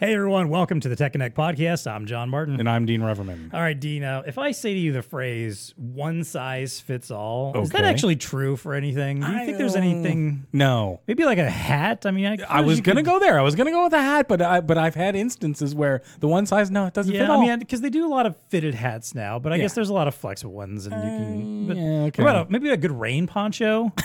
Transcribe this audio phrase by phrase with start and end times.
[0.00, 1.86] Hey everyone, welcome to the Tech Connect podcast.
[1.86, 2.58] I'm John Martin.
[2.58, 3.52] And I'm Dean Reverman.
[3.52, 4.00] All right, Dean.
[4.00, 7.86] Now, if I say to you the phrase "one size fits all," is that Okay.
[7.90, 9.20] actually true for anything?
[9.20, 10.46] Do you think there's I, uh, anything?
[10.54, 11.00] No.
[11.06, 12.06] Maybe like a hat.
[12.06, 13.38] I mean, I, I was gonna go there.
[13.38, 16.28] I was gonna go with a hat, but I but I've had instances where the
[16.28, 17.42] one size no, it doesn't fit Yeah, all.
[17.42, 19.74] I mean, because they do a lot of fitted hats now, but I guess Yeah.
[19.74, 21.66] there's a lot of flexible ones, and you can.
[21.68, 22.22] But yeah, okay.
[22.22, 23.92] what about a, maybe a good rain poncho?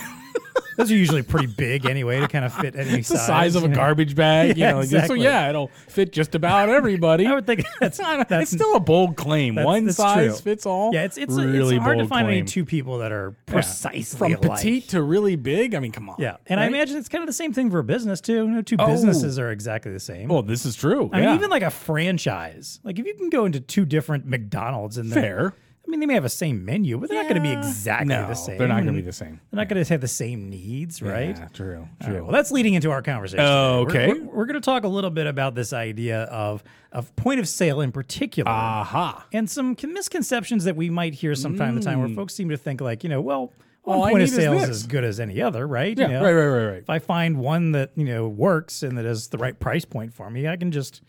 [0.77, 3.63] Those are usually pretty big anyway to kind of fit any it's the size of
[3.63, 4.79] a garbage bag, Yeah, you know.
[4.81, 5.19] exactly.
[5.19, 7.25] So yeah, it'll fit just about everybody.
[7.27, 9.55] I would think that's it's that's it's still a bold claim.
[9.55, 10.51] that's- One that's size true.
[10.51, 10.93] fits all.
[10.93, 14.33] Yeah, it's it's, really it's hard to find any two people that are precisely from
[14.33, 14.59] alike.
[14.61, 15.75] petite to really big.
[15.75, 16.15] I mean, come on.
[16.19, 18.33] Yeah, and I imagine it's kind of the same thing for a business too.
[18.45, 18.87] You know, two Oh.
[18.87, 20.27] businesses are exactly the same.
[20.29, 21.09] Well, this is true.
[21.13, 21.25] I yeah.
[21.27, 22.79] mean, even like a franchise.
[22.83, 25.53] Like if you can go into two different McDonald's and they're- fair.
[25.95, 28.07] I mean, they may have the same menu, but they're not going to be exactly
[28.07, 28.57] no, the same.
[28.57, 29.39] They're not going to be the same.
[29.49, 31.37] They're not going to have the same needs, right?
[31.37, 31.87] Yeah, true.
[32.03, 32.13] True.
[32.13, 33.45] right, well, that's leading into our conversation.
[33.47, 34.07] Oh, today.
[34.07, 34.27] We're- okay.
[34.33, 37.79] We're, going to talk a little bit about this idea of of point of sale
[37.81, 38.51] in particular.
[38.51, 39.25] Aha.
[39.31, 42.57] and some misconceptions that we might hear some time to time where folks seem to
[42.57, 43.99] think like, you know, well, one Mm.
[43.99, 45.97] All point of need is sale is as good as any other, right?
[45.97, 46.07] Yeah.
[46.07, 46.33] You know, Right.
[46.33, 46.45] Right.
[46.47, 46.65] Right.
[46.71, 46.81] Right.
[46.81, 50.13] If I find one that, you know, works and that is the right price point
[50.13, 51.01] for me, I can just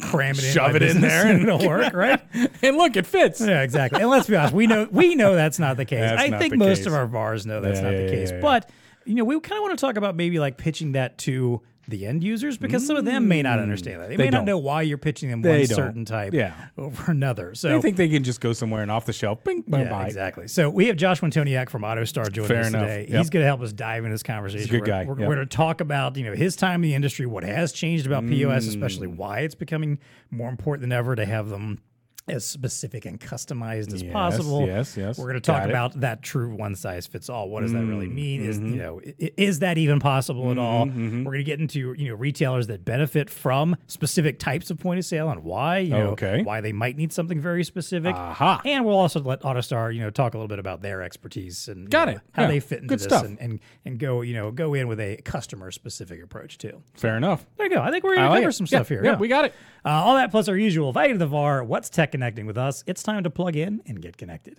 [0.00, 2.20] cram it in, Shove it in there and it'll work, right?
[2.62, 3.40] And look, it fits.
[3.40, 4.00] Yeah, exactly.
[4.00, 6.00] And let's be honest, we know we know that's not the case.
[6.00, 6.86] That's I think most case.
[6.86, 8.30] of our VARs know that's Yeah, not yeah, the case.
[8.30, 8.40] yeah.
[8.40, 8.70] But
[9.04, 11.60] you know, we kind of want to talk about maybe like pitching that to
[11.92, 14.08] the end users because some of them may not understand that.
[14.08, 14.18] They, Mm.
[14.18, 14.46] They may not don't.
[14.46, 15.76] know why you're pitching them They one don't.
[15.76, 16.54] certain type Yeah.
[16.76, 17.54] over another.
[17.54, 19.44] So I think they can just go somewhere and off the shelf.
[19.44, 20.06] Bing, bye, yeah, bye.
[20.06, 20.48] exactly.
[20.48, 22.82] So we have Josh Antoniak from AutoStar joining Fair us enough.
[22.82, 23.06] today.
[23.08, 23.18] Yep.
[23.18, 24.68] He's going to help us dive into this conversation.
[24.70, 25.04] good we're, guy.
[25.04, 25.26] We're, Yep.
[25.28, 28.26] going to talk about you know his time in the industry, what has changed about
[28.26, 29.16] POS, especially Mm.
[29.16, 29.98] why it's becoming
[30.30, 31.78] more important than ever to have them
[32.28, 34.64] as specific and customized as Yes, possible.
[34.66, 35.18] yes, yes.
[35.18, 37.48] We're going to talk about that true one size fits all.
[37.48, 38.44] What does that really Mm, mean?
[38.44, 38.66] Is mm-hmm.
[38.68, 39.00] you know
[39.36, 40.86] is that even possible at all?
[40.86, 40.92] We're
[41.24, 45.04] going to get into you know retailers that benefit from specific types of point of
[45.04, 45.78] sale and why.
[45.78, 46.42] You know, Okay.
[46.42, 48.14] why they might need something very specific.
[48.14, 48.60] Aha.
[48.64, 51.90] And we'll also let AutoStar, you know, talk a little bit about their expertise and
[51.90, 52.20] Got know, it.
[52.32, 52.48] how Yeah.
[52.48, 53.24] they fit into Good this stuff.
[53.24, 56.82] and, and and go, you know, go in with a customer specific approach too.
[56.94, 57.44] Fair enough.
[57.56, 57.82] There you go.
[57.82, 58.52] I think we're gonna cover it.
[58.52, 59.04] some Yeah, stuff here.
[59.04, 59.54] Yeah, we got it.
[59.84, 61.64] uh, all that plus our usual value to the VAR.
[61.64, 62.84] What's tech connecting with us?
[62.86, 64.58] It's time to plug in and get connected.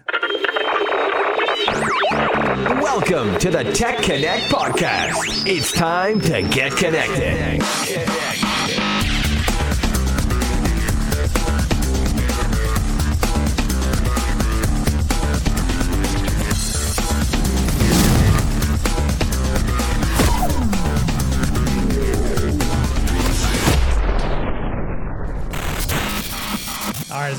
[2.81, 5.47] Welcome to the Tech Connect podcast.
[5.47, 8.22] It's time to get connected.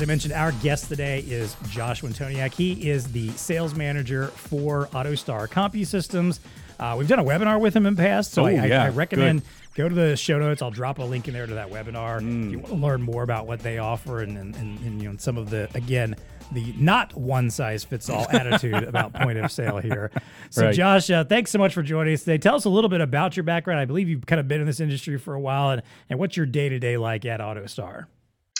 [0.05, 2.53] I mentioned, our guest today is Josh Antoniak.
[2.53, 6.37] He is the sales manager for AutoStar CompuSystems.
[6.79, 8.89] Uh, we've done a webinar with him in the past, so Oh, I, I- I
[8.89, 9.49] recommend good.
[9.73, 10.61] go to the show notes.
[10.61, 12.45] I'll drop a link in there to that webinar Mm.
[12.45, 15.09] if you want to learn more about what they offer and, and, and, and, you
[15.09, 16.15] know some of the again
[16.51, 20.11] the not one size fits all attitude about point of sale here.
[20.51, 20.75] So, Right.
[20.75, 22.37] Josh, uh, thanks so much for joining us today.
[22.37, 23.79] Tell us a little bit about your background.
[23.79, 26.37] I believe you've kind of been in this industry for a while, and, and what's
[26.37, 28.05] your day to day like at AutoStar?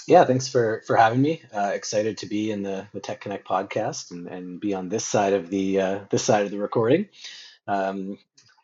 [0.07, 1.41] Yeah, thanks for for having me.
[1.53, 5.03] Uh, excited to be in the the Tech Connect podcast and, and be on this
[5.03, 7.09] side of the uh, this side of the recording.
[7.67, 8.19] Um,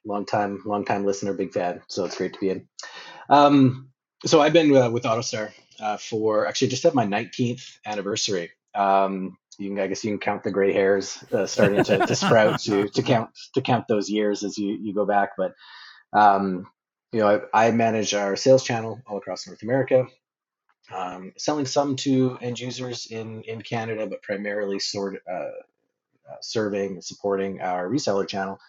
[0.06, 1.82] long time long time listener, big fan.
[1.88, 2.68] So it's great to be in.
[3.30, 3.90] Um,
[4.24, 8.52] so I've been uh, with AutoStar uh, for actually just at my 19th anniversary.
[8.76, 12.16] Um, you can, I guess you can count the gray hairs uh, starting to, to
[12.16, 15.32] sprout to to count to count those years as you you go back.
[15.38, 15.56] But
[16.14, 16.68] um,
[17.12, 20.06] you know, I, I manage our sales channel all across North America
[20.94, 25.34] um, selling some to end users in in Canada, but primarily sort uh,
[26.30, 28.60] uh, serving and supporting our reseller channel,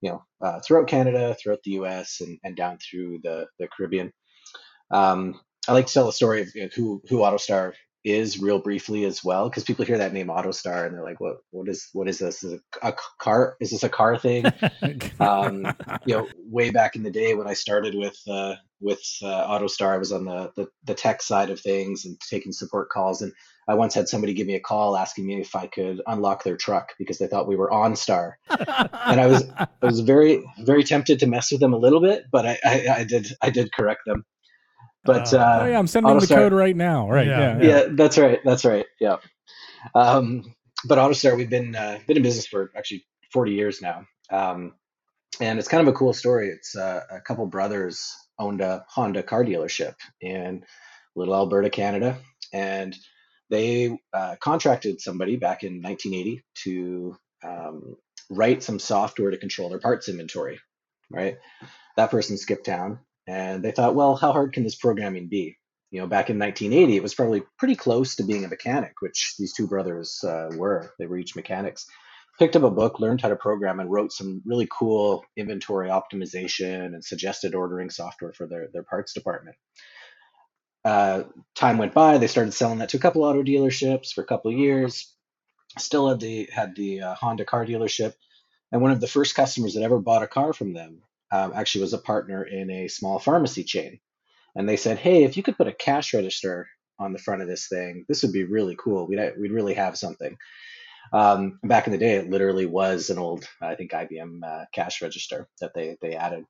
[0.00, 2.20] you know, uh, throughout Canada, throughout the U.S.
[2.20, 4.12] and, and down through the the Caribbean.
[4.90, 8.58] Um, I like to tell the story of you know, who who AutoStar is real
[8.58, 11.88] briefly as well, because people hear that name AutoStar and they're like, "What what is
[11.92, 12.42] what is this?
[12.42, 13.56] Is it a car?
[13.60, 14.46] Is this a car thing?"
[15.20, 15.66] um,
[16.06, 19.94] you know, way back in the day when I started with uh, with uh, AutoStar,
[19.94, 23.20] I was on the, the the tech side of things and taking support calls.
[23.22, 23.32] And
[23.68, 26.56] I once had somebody give me a call asking me if I could unlock their
[26.56, 28.32] truck because they thought we were OnStar.
[28.48, 32.24] And I was I was very very tempted to mess with them a little bit,
[32.32, 34.24] but I I, I did I did correct them.
[35.04, 37.08] But Uh, uh, oh, yeah, I'm sending them the code right now.
[37.08, 37.26] Right.
[37.26, 37.68] Yeah, Yeah.
[37.68, 38.40] yeah, that's right.
[38.44, 38.86] That's right.
[39.00, 39.16] Yeah.
[39.94, 40.54] Um,
[40.86, 44.74] but AutoStar, we've been uh, been in business for actually 40 years now, um,
[45.40, 46.48] and it's kind of a cool story.
[46.48, 50.64] It's uh, a couple brothers owned a Honda car dealership in
[51.14, 52.18] Little Alberta, Canada,
[52.52, 52.96] and
[53.50, 57.96] they uh, contracted somebody back in 1980 to um,
[58.30, 60.60] write some software to control their parts inventory.
[61.10, 61.38] Right,
[61.96, 65.56] that person skipped town, and they thought, well, how hard can this programming be?
[65.90, 69.34] you know, back in 1980, it was probably pretty close to being a mechanic, which
[69.38, 70.92] these two brothers uh, were.
[70.98, 71.86] They were each mechanics.
[72.40, 76.86] Picked up a book, learned how to program, and wrote some really cool inventory optimization
[76.86, 79.56] and suggested ordering software for their, their parts department.
[80.84, 82.18] Uh, time went by.
[82.18, 85.14] They started selling that to a couple auto dealerships for a couple years.
[85.78, 88.14] Still had the had the uh, Honda car dealership,
[88.72, 91.82] and one of the first customers that ever bought a car from them um, actually
[91.82, 94.00] was a partner in a small pharmacy chain
[94.56, 97.48] and they said, "Hey, if you could put a cash register on the front of
[97.48, 99.06] this thing, this would be really cool.
[99.06, 100.36] We'd we'd really have something."
[101.12, 105.02] Um, back in the day, it literally was an old, I think, IBM uh, cash
[105.02, 106.44] register that they they added.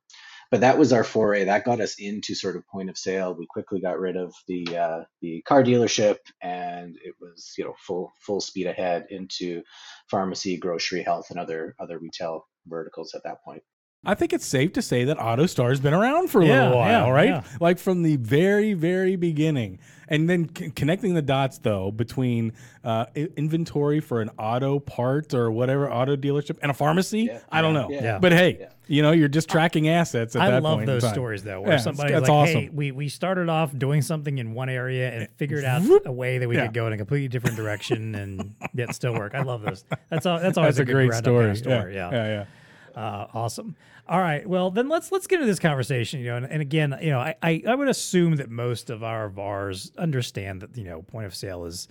[0.51, 1.45] But that was our foray.
[1.45, 3.33] That got us into sort of point of sale.
[3.33, 7.73] We quickly got rid of the uh, the car dealership, and it was you know
[7.79, 9.63] full full speed ahead into
[10.09, 13.63] pharmacy, grocery, health, and other other retail verticals at that point.
[14.03, 17.05] I think it's safe to say that AutoStar's been around for a Yeah, little while,
[17.05, 17.29] yeah, right?
[17.29, 17.43] yeah.
[17.59, 19.77] Like from the very, very beginning.
[20.07, 22.51] And then c- connecting the dots, though, between
[22.83, 27.21] uh, i- inventory for an auto part or whatever auto dealership and a pharmacy.
[27.31, 27.89] Yeah, I don't know.
[27.91, 28.17] yeah.
[28.17, 28.69] But hey, Yeah.
[28.87, 31.13] you know, you're just tracking assets at I that love point in those time.
[31.13, 34.39] stories though, Yeah, where it's- somebody's that's like, "Hey, we we started off doing something
[34.39, 36.65] in one area and figured out a way that we Yeah.
[36.65, 39.85] could go in a completely different direction and yet still work." I love those.
[40.09, 40.39] That's all.
[40.39, 41.43] That's always That's a good great ground-up story.
[41.43, 41.95] kind of story.
[41.95, 42.09] Yeah.
[42.11, 42.15] Yeah.
[42.17, 42.45] yeah, yeah.
[42.95, 43.75] Uh, awesome.
[44.07, 44.47] All right.
[44.47, 46.19] Well, then let's let's get into this conversation.
[46.19, 49.03] You know, and, and again, you know, I, I I would assume that most of
[49.03, 51.87] our VARs understand that you know point of sale is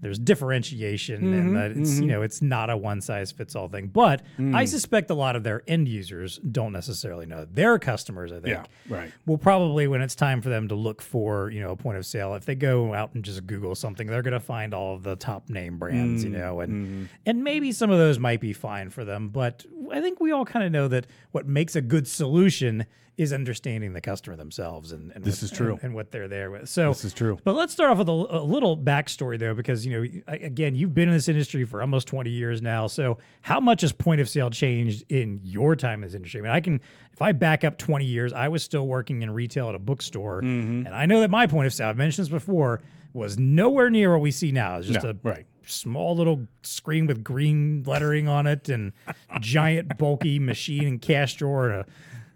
[0.00, 3.68] there's differentiation Mm-hmm, and that it's you know it's not a one size fits all
[3.68, 3.86] thing.
[3.88, 4.54] But Mm.
[4.54, 7.46] I suspect a lot of their end users don't necessarily know.
[7.50, 9.12] Their customers, I think, Yeah, right.
[9.26, 12.04] Well, probably when it's time for them to look for you know a point of
[12.06, 15.02] sale if they go out and just google something they're going to find all of
[15.02, 18.90] the top name brands you know and and maybe some of those might be fine
[18.90, 22.06] for them but i think we all kind of know that what makes a good
[22.08, 25.72] solution is understanding the customer themselves and, and This what- is true.
[25.74, 27.38] and, and what they're there with so This is true.
[27.44, 30.94] but let's start off with a, a little backstory though, because you know, again, you've
[30.94, 32.86] been in this industry for almost 20 years now.
[32.88, 36.40] So, how much has point of sale changed in your time in this industry?
[36.40, 36.80] I mean, I can,
[37.12, 40.42] if I back up 20 years, I was still working in retail at a bookstore,
[40.42, 40.86] Mm-hmm.
[40.86, 42.80] and I know that my point of sale, I've mentioned this before,
[43.12, 44.78] was nowhere near what we see now.
[44.78, 45.46] It's just No, a right.
[45.64, 48.92] small little screen with green lettering on it and
[49.40, 51.86] giant bulky machine and cash drawer and a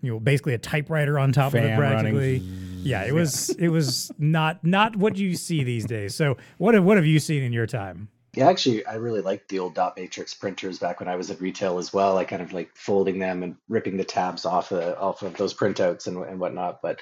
[0.02, 2.14] you know basically a typewriter on top of it Fan running.
[2.14, 2.36] practically
[2.82, 6.84] yeah it was it was not not what you see these days so what have
[6.84, 9.96] what have you seen in your time Yeah, actually, I really liked the old dot
[9.96, 12.18] matrix printers back when I was at retail as well.
[12.18, 15.54] I kind of like folding them and ripping the tabs off of, off of those
[15.54, 16.80] printouts and, and whatnot.
[16.82, 17.00] But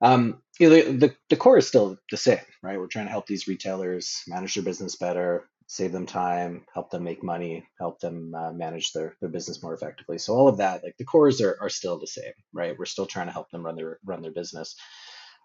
[0.00, 2.78] um, you know, the, the the core is still the same, right?
[2.78, 7.04] We're trying to help these retailers manage their business better, save them time, help them
[7.04, 10.18] make money, help them uh, manage their their business more effectively.
[10.18, 12.78] So all of that, like the cores are are still the same, right?
[12.78, 14.76] We're still trying to help them run their run their business.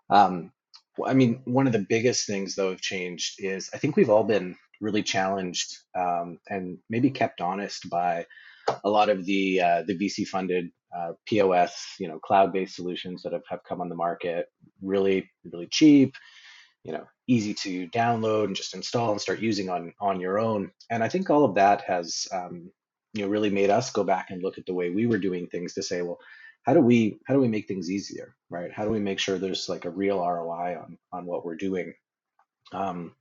[0.09, 0.51] Um,
[1.05, 4.23] I mean, one of the biggest things though have changed is I think we've all
[4.23, 8.25] been really challenged um, and maybe kept honest by
[8.83, 13.23] a lot of the uh, the VC funded uh, POS, you know, cloud based solutions
[13.23, 14.47] that have, have come on the market,
[14.81, 16.15] really really cheap,
[16.87, 20.71] you know, easy to download and just install and start using on on your own.
[20.89, 22.71] And I think all of that has um,
[23.13, 25.47] you know really made us go back and look at the way we were doing
[25.47, 26.17] things to say, well,
[26.63, 28.71] how do we how do we make things easier, right?
[28.73, 31.93] How do we make sure there's like a real ROI on on what we're doing?
[32.71, 33.13] Um,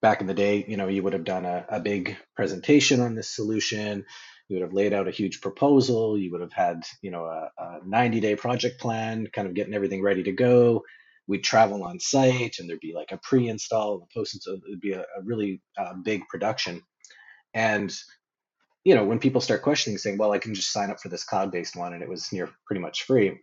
[0.00, 3.14] back in the day, you know, you would have done a, a big presentation on
[3.14, 4.06] this solution.
[4.48, 6.18] You would have laid out a huge proposal.
[6.18, 9.74] You would have had, you know, a, a 90 day project plan, kind of getting
[9.74, 10.84] everything ready to go.
[11.26, 14.58] We'd travel on site and there'd be like a pre install and a post install.
[14.68, 16.82] It'd be a, a really uh, big production.
[17.54, 17.94] And,
[18.84, 21.24] you know, when people start questioning, saying, well, I can just sign up for this
[21.24, 23.38] cloud based one and it was near pretty much free.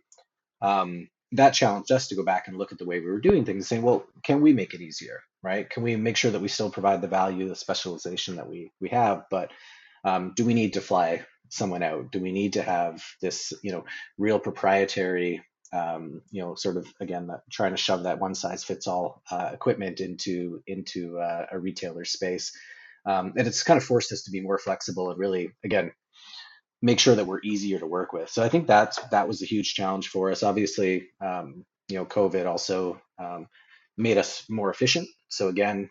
[0.60, 3.44] Um, that challenged us to go back and look at the way we were doing
[3.44, 5.68] things and saying, well, can we make it easier, right?
[5.68, 8.90] Can we make sure that we still provide the value, the specialization that we we
[8.90, 9.50] have, but
[10.04, 12.12] um, do we need to fly someone out?
[12.12, 13.84] Do we need to have this, you know,
[14.18, 18.64] real proprietary, um, you know, sort of again that, trying to shove that one size
[18.64, 22.52] fits all uh, equipment into into uh, a retailer space?
[23.04, 25.90] Um, and it's kind of forced us to be more flexible and really, again,
[26.80, 28.30] make sure that we're easier to work with.
[28.30, 30.42] So I think that's that was a huge challenge for us.
[30.42, 33.48] Obviously, um, you know, COVID also um,
[33.96, 35.08] made us more efficient.
[35.28, 35.90] So again,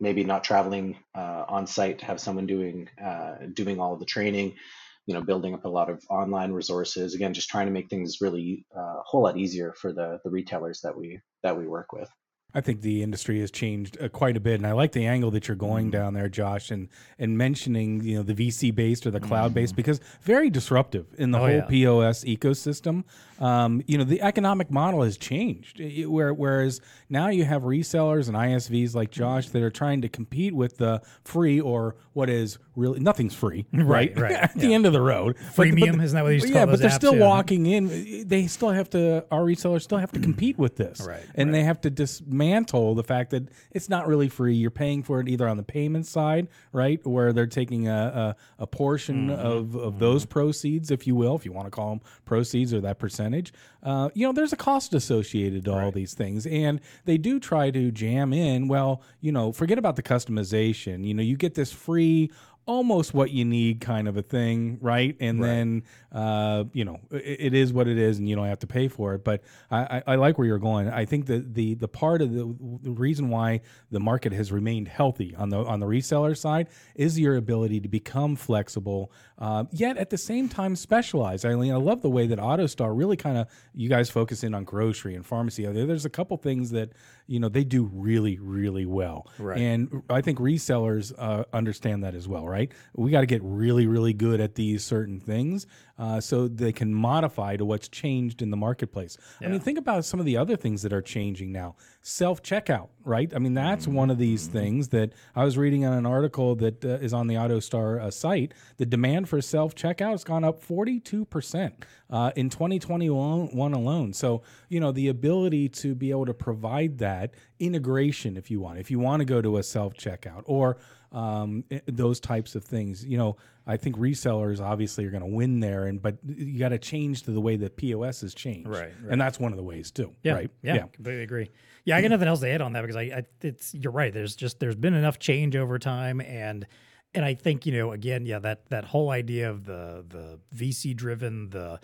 [0.00, 4.06] maybe not traveling uh, on site to have someone doing uh, doing all of the
[4.06, 4.56] training.
[5.06, 7.14] You know, building up a lot of online resources.
[7.14, 10.30] Again, just trying to make things really uh, a whole lot easier for the the
[10.30, 12.10] retailers that we that we work with.
[12.54, 15.30] I think the industry has changed uh, quite a bit, and I like the angle
[15.32, 15.90] that you're going Mm-hmm.
[15.90, 19.72] down there, Josh, and and mentioning you know the VC based or the cloud based
[19.72, 19.76] Mm-hmm.
[19.76, 21.66] because very disruptive in the Oh, whole yeah.
[21.66, 23.04] POS ecosystem.
[23.40, 26.80] Um, you know the economic model has changed, It- where, whereas
[27.10, 31.02] now you have resellers and ISVs like Josh that are trying to compete with the
[31.24, 34.16] free or what is really nothing's free, right?
[34.16, 36.34] right, At the end of the road, But- but Freemium, the- isn't that what they
[36.34, 37.26] used to yeah, but they're still Yeah.
[37.26, 38.28] walking in.
[38.28, 39.24] They still have to.
[39.32, 43.04] Our resellers still have to compete with this, Right, And they have to dismantle the
[43.04, 44.54] fact that it's not really free.
[44.54, 48.62] You're paying for it either on the payment side, right, where they're taking a a,
[48.64, 49.46] a portion Mm-hmm.
[49.46, 52.80] of of those proceeds, if you will, if you want to call them proceeds or
[52.80, 53.52] that percentage.
[53.82, 57.70] Uh, you know, there's a cost associated to all these things, and they do try
[57.70, 58.66] to jam in.
[58.68, 61.06] Well, you know, forget about the customization.
[61.06, 62.30] You know, you get this free
[62.66, 65.16] almost what you need kind of a thing, right?
[65.20, 68.60] And then, uh, you know, it, it is what it is, and you don't have
[68.60, 69.24] to pay for it.
[69.24, 70.88] But I, I, I like where you're going.
[70.88, 74.88] I think that the the part of the, the reason why the market has remained
[74.88, 79.96] healthy on the on the reseller side is your ability to become flexible, uh, yet
[79.98, 81.44] at the same time specialized.
[81.44, 84.64] Eileen, I love the way that AutoStar really kind of you guys focus in on
[84.64, 85.66] grocery and pharmacy.
[85.66, 86.90] There's a couple things that
[87.26, 89.58] you know they do really really well, Right.
[89.60, 92.70] and I think resellers uh, understand that as well, right?
[92.94, 95.66] We got to get really, really good at these certain things
[95.98, 99.16] uh, so they can modify to what's changed in the marketplace.
[99.40, 101.76] I mean, think about some of the other things that are changing now.
[102.02, 103.32] Self checkout, right?
[103.34, 106.84] I mean, that's one of these things that I was reading on an article that
[106.84, 108.52] uh, is on the AutoStar uh, site.
[108.76, 111.72] The demand for self checkout has gone up 42%
[112.10, 114.12] uh, in 2021 alone.
[114.12, 118.78] So, you know, the ability to be able to provide that integration, if you want,
[118.78, 120.76] if you want to go to a self checkout or
[121.14, 125.60] um, those types of things, you know, I think resellers obviously are going to win
[125.60, 128.80] there, and but you got to change to the way that POS has changed, Right,
[129.02, 129.12] right.
[129.12, 130.50] And that's one of the ways too, Yeah, right?
[130.62, 131.50] yeah, completely agree.
[131.84, 134.12] Yeah, I got nothing else to add on that because I, I, it's you're right.
[134.12, 136.66] There's just there's been enough change over time, and
[137.14, 140.94] and I think you know again, yeah, that that whole idea of the the VC
[140.96, 141.78] driven the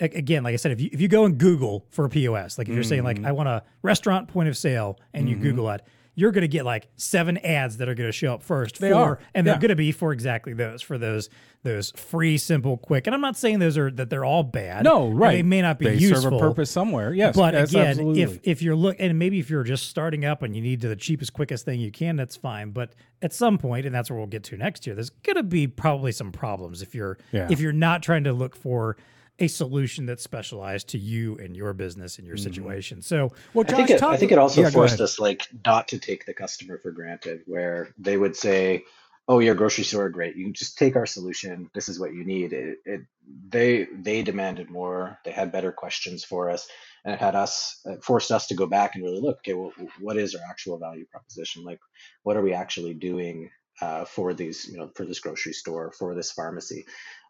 [0.00, 2.68] again, like I said, if you if you go and Google for a POS, like
[2.68, 3.22] if you're saying Mm-hmm.
[3.22, 5.82] like I want a restaurant point of sale, and you Google it.
[6.14, 8.80] You're going to get like seven ads that are going to show up first.
[8.80, 11.30] They for, are, and they're going to be for exactly those, for those
[11.64, 13.06] those free, simple, quick.
[13.06, 14.84] And I'm not saying those are that they're all bad.
[14.84, 15.36] No, right?
[15.36, 17.14] They may not be they useful serve a purpose somewhere.
[17.14, 18.22] Yes, but again, absolutely.
[18.22, 20.96] if if you're look and maybe if you're just starting up and you need the
[20.96, 22.70] cheapest, quickest thing you can, that's fine.
[22.72, 25.66] But at some point, and that's where we'll get to next year, there's gonna be
[25.66, 27.46] probably some problems if you're Yeah.
[27.50, 28.96] if you're not trying to look for
[29.42, 32.44] a solution that's specialized to you and your business and your Mm-hmm.
[32.44, 33.02] situation.
[33.02, 35.98] So well, I think it, I think it also Yeah, forced us like not to
[35.98, 38.84] take the customer for granted, where they would say,
[39.28, 40.36] "Oh, your grocery store, great.
[40.36, 41.70] You can just take our solution.
[41.74, 43.00] This is what you need." It, it
[43.48, 45.18] they they demanded more.
[45.24, 46.68] They had better questions for us,
[47.04, 49.38] and it had us it forced us to go back and really look.
[49.38, 51.64] Okay, well, what is our actual value proposition?
[51.64, 51.80] Like,
[52.22, 56.14] what are we actually doing uh, for these, you know, for this grocery store, for
[56.14, 56.84] this pharmacy?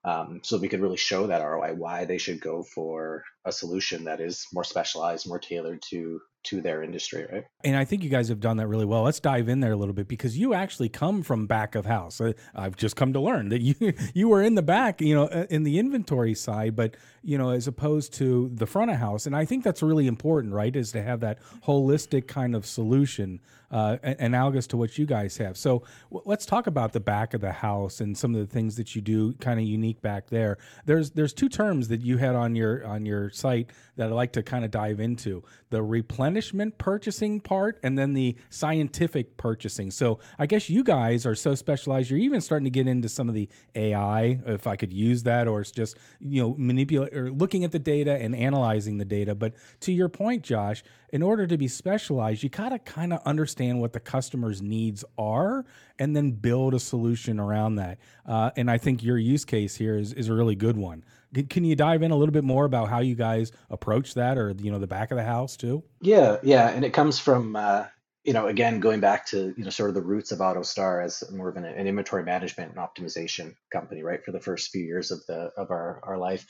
[0.05, 4.05] Um, so we could really show that ROI, why they should go for a solution
[4.05, 7.45] that is more specialized, more tailored to to their industry, right?
[7.63, 9.03] And I think you guys have done that really well.
[9.03, 12.21] Let's dive in there a little bit because you actually come from back of house.
[12.55, 13.75] I've just come to learn that you
[14.15, 17.69] you were in the back, you know, in the inventory side, but you know, as
[17.69, 19.27] opposed to the front of house.
[19.27, 20.75] And I think that's really important, right?
[20.75, 23.41] Is to have that holistic kind of solution,
[23.71, 25.57] uh, analogous to what you guys have.
[25.57, 28.77] So w- let's talk about the back of the house and some of the things
[28.77, 30.59] that you do, kind of unique back there.
[30.87, 34.33] There's there's two terms that you had on your on your site that I'd like
[34.33, 39.91] to kind of dive into: the replenishment purchasing part, and then the scientific purchasing.
[39.91, 42.11] So I guess you guys are so specialized.
[42.11, 45.49] You're even starting to get into some of the AI, if I could use that,
[45.49, 49.35] or it's just you know manipulate or looking at the data and analyzing the data.
[49.35, 50.83] But to your point, Josh,
[51.13, 55.65] in order to be specialized, you gotta kind of understand what the customer's needs are,
[55.99, 57.99] and then build a solution around that.
[58.27, 61.05] Uh, and I think your use case here is is a really good one.
[61.49, 64.55] Can you dive in a little bit more about how you guys approach that, or
[64.59, 65.85] you know the back of the house too?
[66.01, 67.85] Yeah, yeah, and it comes from uh,
[68.25, 71.23] you know again going back to you know sort of the roots of AutoStar as
[71.31, 74.25] more of an, an inventory management and optimization company, right?
[74.25, 76.47] For the first few years of the of our our life,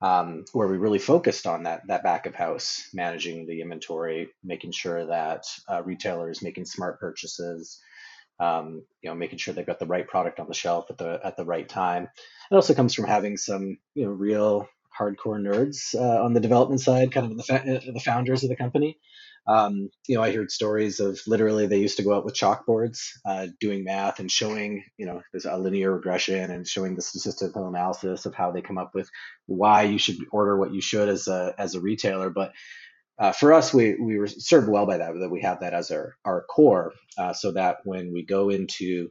[0.00, 4.72] um, where we really focused on that that back of house, managing the inventory, making
[4.72, 7.80] sure that uh, retailers making smart purchases,
[8.38, 11.20] um, you know, making sure they've got the right product on the shelf at the
[11.24, 12.08] at the right time.
[12.50, 16.80] It also comes from having some you know real hardcore nerds uh, on the development
[16.80, 18.98] side, kind of the fa- uh, the founders of the company.
[19.48, 23.00] Um, you know, I heard stories of literally they used to go out with chalkboards,
[23.26, 27.66] uh, doing math and showing, you know, there's a linear regression and showing the statistical
[27.68, 29.08] analysis of how they come up with
[29.46, 32.30] why you should order what you should as a as a retailer.
[32.30, 32.52] But
[33.18, 35.14] uh, for us, we we were served well by that.
[35.18, 39.10] That we have that as our our core, uh, so that when we go into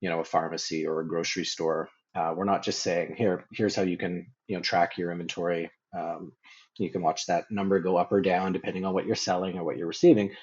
[0.00, 3.76] you know a pharmacy or a grocery store, uh, we're not just saying here here's
[3.76, 5.70] how you can you know track your inventory.
[5.98, 6.32] Um,
[6.78, 9.64] you can watch that number go up or down depending on what you're selling or
[9.64, 10.34] what you're receiving,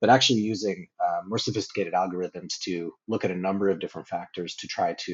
[0.00, 4.56] but actually using uh, more sophisticated algorithms to look at a number of different factors
[4.56, 5.12] to try to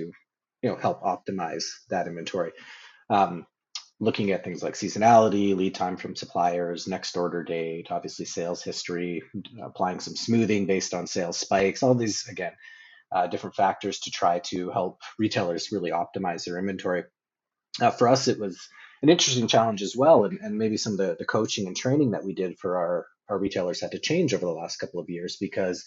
[0.63, 2.53] you know help optimize that inventory.
[3.11, 3.47] Um,
[4.01, 9.23] looking at things like seasonality, lead time from suppliers, next order date, obviously sales history,
[9.63, 12.53] applying some smoothing based on sales spikes, all these, again,
[13.15, 17.05] uh, different factors to try to help retailers really optimize their inventory.
[17.81, 18.59] Uh, for us, it was
[19.07, 22.13] an interesting challenge as well, and, and maybe some of the, the coaching and training
[22.13, 25.09] that we did for our, our retailers had to change over the last couple of
[25.09, 25.85] years because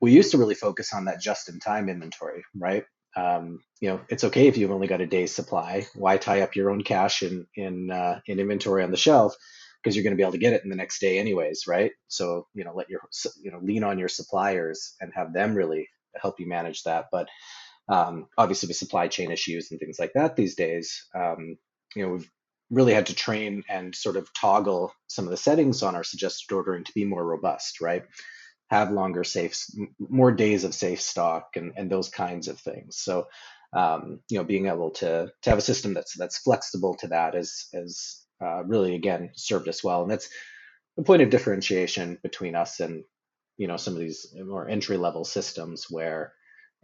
[0.00, 2.84] we used to really focus on that just in time inventory, right?
[3.16, 5.86] um, you know, it's okay if you've only got a day's supply.
[5.94, 9.34] Why tie up your own cash in in uh, in inventory on the shelf?
[9.82, 11.92] Because you're going to be able to get it in the next day anyways, right?
[12.08, 13.00] So you know, let your
[13.42, 15.88] you know lean on your suppliers and have them really
[16.20, 17.06] help you manage that.
[17.10, 17.28] But
[17.88, 21.56] um, obviously, with supply chain issues and things like that these days, um,
[21.94, 22.30] you know, we've
[22.70, 26.52] really had to train and sort of toggle some of the settings on our suggested
[26.54, 28.04] ordering to be more robust, right?
[28.70, 29.64] have longer safe,
[29.98, 32.96] more days of safe stock, and and those kinds of things.
[32.98, 33.26] So,
[33.72, 37.34] um, you know, being able to to have a system that's that's flexible to that
[37.34, 40.28] is is uh, really again served us well, and that's
[40.98, 43.04] a point of differentiation between us and
[43.56, 46.32] you know some of these more entry level systems where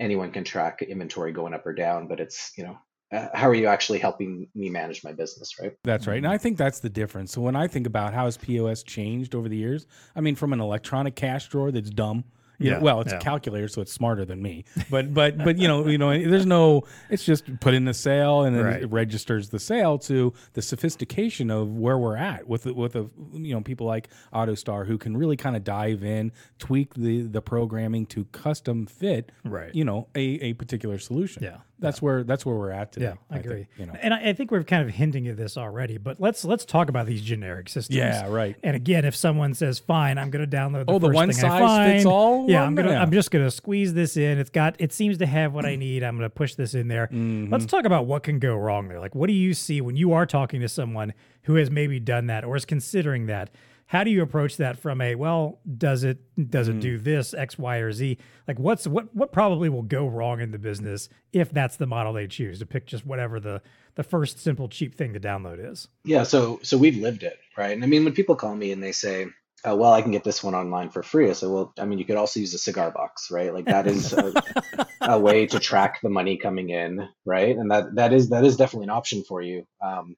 [0.01, 2.77] anyone can track inventory going up or down, but it's you know
[3.13, 6.39] uh, how are you actually helping me manage my business right that's right and i
[6.39, 9.57] think that's the difference so when i think about how has pos changed over the
[9.57, 12.25] years i mean from an electronic cash drawer that's dumb
[12.59, 12.79] yeah.
[12.79, 13.19] well, it's yeah.
[13.19, 14.65] a calculator, so it's smarter than me.
[14.91, 16.85] But but but you know you know there's no.
[17.11, 18.83] It's just put in the sale and then right.
[18.83, 23.55] it registers the sale to the sophistication of where we're at with with a you
[23.55, 28.07] know people like AutoStar who can really kind of dive in, tweak the the programming
[28.07, 29.33] to custom fit.
[29.45, 29.75] Right.
[29.75, 31.43] You know a a particular solution.
[31.43, 33.07] Yeah that's where that's where we're at today.
[33.07, 33.55] Yeah, I, I agree.
[33.55, 36.21] Think, you know, and I, I, think we're kind of hinting at this already, but
[36.21, 37.97] let's let's talk about these generic systems.
[37.97, 38.57] Yeah, right.
[38.63, 41.93] And again, if someone says, "Fine, I'm going to download the oh, the one size
[41.93, 42.95] fits all," yeah, I'm gonna.
[42.95, 44.39] I'm just going to squeeze this in.
[44.39, 46.03] It's got it seems to have what I need.
[46.03, 47.09] I'm going to push this in there.
[47.09, 47.53] Mm-hmm.
[47.53, 49.01] Let's talk about what can go wrong there.
[49.01, 51.13] Like, what do you see when you are talking to someone
[51.43, 53.51] who has maybe done that or is considering that?
[53.87, 56.19] How do you approach that from a well does it
[56.51, 57.05] does it do mm.
[57.05, 60.59] this x y or z like what's what what probably will go wrong in the
[60.59, 63.63] business if that's the model they choose to pick just whatever the
[63.95, 67.73] the first simple cheap thing to download is yeah so so we've lived it right
[67.73, 69.27] and i mean when people call me and they say
[69.67, 71.29] uh, well, I can get this one online for free.
[71.29, 73.53] I said, well, I mean, you could also use a cigar box, right?
[73.53, 74.33] Like that is a,
[75.01, 77.57] a, way to track the money coming in, right?
[77.57, 79.67] And that that is that is definitely an option for you.
[79.81, 80.15] Um,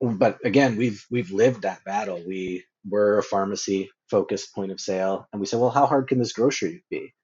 [0.00, 2.22] but again, we've we've lived that battle.
[2.26, 5.26] We we're a pharmacy focused point of sale.
[5.32, 7.14] And we said, well, how hard can this grocery be?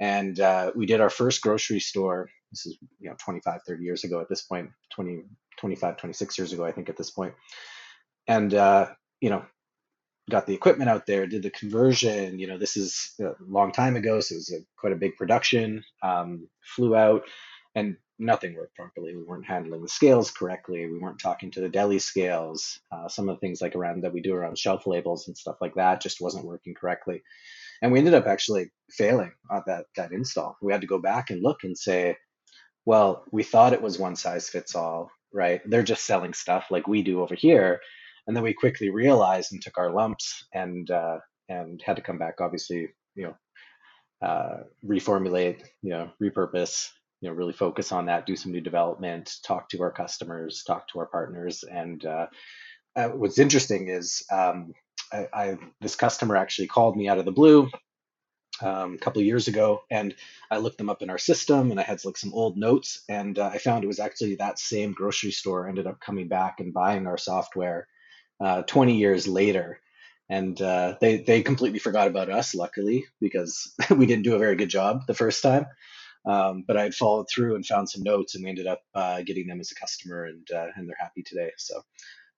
[0.00, 2.28] And uh, we did our first grocery store.
[2.52, 5.22] This is, you know, 25, 30 years ago at this point, 20,
[5.58, 7.34] 25, 26 years ago, I think at this point.
[8.26, 8.88] And, uh,
[9.20, 9.44] you know,
[10.30, 12.38] got the equipment out there, did the conversion.
[12.38, 15.16] You know, this is a long time ago, so it was a, quite a big
[15.16, 15.82] production.
[16.02, 17.22] Um, flew out,
[17.74, 19.16] and nothing worked properly.
[19.16, 20.86] We weren't handling the scales correctly.
[20.86, 22.80] We weren't talking to the deli scales.
[22.90, 25.56] Uh, some of the things like around that we do around shelf labels and stuff
[25.60, 27.22] like that just wasn't working correctly.
[27.80, 30.56] And we ended up actually failing at that that install.
[30.60, 32.16] We had to go back and look and say,
[32.84, 35.60] well, we thought it was one size fits all, right?
[35.66, 37.80] They're just selling stuff like we do over here.
[38.26, 42.18] And then we quickly realized and took our lumps and uh, and had to come
[42.18, 46.88] back, obviously, you know, uh, reformulate, you know, repurpose,
[47.20, 50.88] you know really focus on that do some new development talk to our customers talk
[50.88, 51.64] to our partners.
[51.64, 52.26] And uh,
[52.96, 54.72] uh, what's interesting is um,
[55.12, 57.70] I, I, this customer actually called me out of the blue
[58.60, 60.16] um, a couple years ago and
[60.50, 63.38] i looked them up in our system and i had like some old notes and
[63.38, 66.74] uh, i found it was actually that same grocery store ended up coming back and
[66.74, 67.86] buying our software
[68.40, 69.80] uh, 20 years later.
[70.30, 74.56] And uh, they they completely forgot about us luckily because we didn't do a very
[74.56, 75.66] good job the first time
[76.26, 79.22] um, but I had followed through and found some notes, and we ended up uh,
[79.22, 81.50] getting them as a customer, and uh, and they're happy today.
[81.56, 81.82] So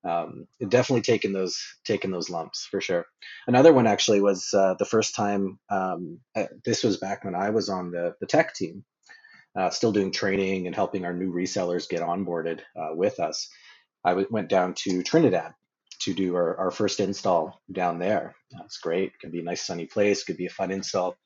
[0.05, 3.07] um, definitely taking those taking those lumps for sure.
[3.47, 5.59] Another one actually was uh, the first time.
[5.71, 8.85] Um, uh, this was back when I was on the the tech team,
[9.59, 13.49] uh, still doing training and helping our new resellers get onboarded uh, with us.
[14.05, 15.53] I w- went down to Trinidad
[16.01, 18.35] to do our, our first install down there.
[18.64, 19.19] It's great.
[19.19, 20.25] Can be a nice sunny place.
[20.25, 21.16] Could be a fun install.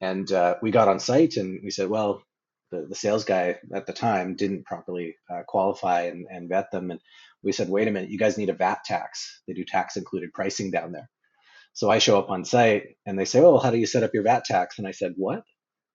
[0.00, 2.22] And uh, we got on site and we said, well,
[2.70, 6.90] the, the sales guy at the time didn't properly uh, qualify and, and vet them.
[6.90, 7.00] And
[7.42, 9.42] we said, wait a minute, you guys need a VAT tax.
[9.46, 11.08] They do tax included pricing down there.
[11.72, 14.14] So I show up on site and they say, oh, how do you set up
[14.14, 14.78] your VAT tax?
[14.78, 15.42] And I said, what?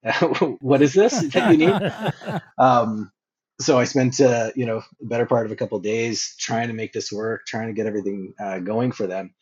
[0.59, 2.41] what is this that you need?
[2.57, 3.11] um,
[3.59, 6.67] so I spent, uh, you know, the better part of a couple of days trying
[6.67, 9.33] to make this work, trying to get everything uh, going for them.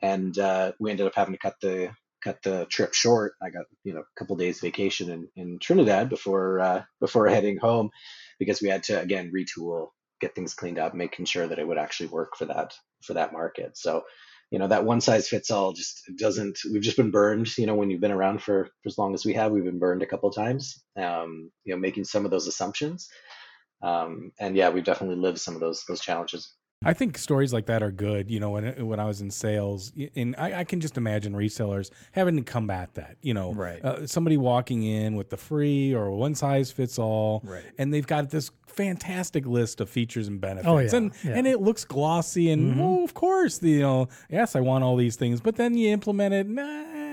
[0.00, 1.90] And uh, we ended up having to cut the
[2.26, 3.34] cut the trip short.
[3.40, 7.58] I got you know a couple days vacation in, in Trinidad before uh, before heading
[7.58, 7.90] home
[8.38, 9.88] because we had to again retool,
[10.20, 13.32] get things cleaned up, making sure that it would actually work for that for that
[13.32, 13.78] market.
[13.78, 14.02] So
[14.50, 17.74] you know that one size fits all just doesn't we've just been burned you know
[17.74, 20.06] when you've been around for, for as long as we have we've been burned a
[20.06, 23.08] couple times um, you know making some of those assumptions
[23.82, 27.66] um, and yeah we've definitely lived some of those those challenges I think stories like
[27.66, 28.30] that are good.
[28.30, 31.90] You know, when when I was in sales, and I, I can just imagine resellers
[32.12, 33.16] having to combat that.
[33.22, 33.82] You know, Right.
[33.84, 37.64] Uh, somebody walking in with the free or one size fits all, Right.
[37.78, 41.32] And they've got this fantastic list of features and benefits, Oh, yeah, and yeah.
[41.34, 44.96] and it looks glossy, and oh, of course, the, you know, yes, I want all
[44.96, 47.05] these things, but then you implement it, nah.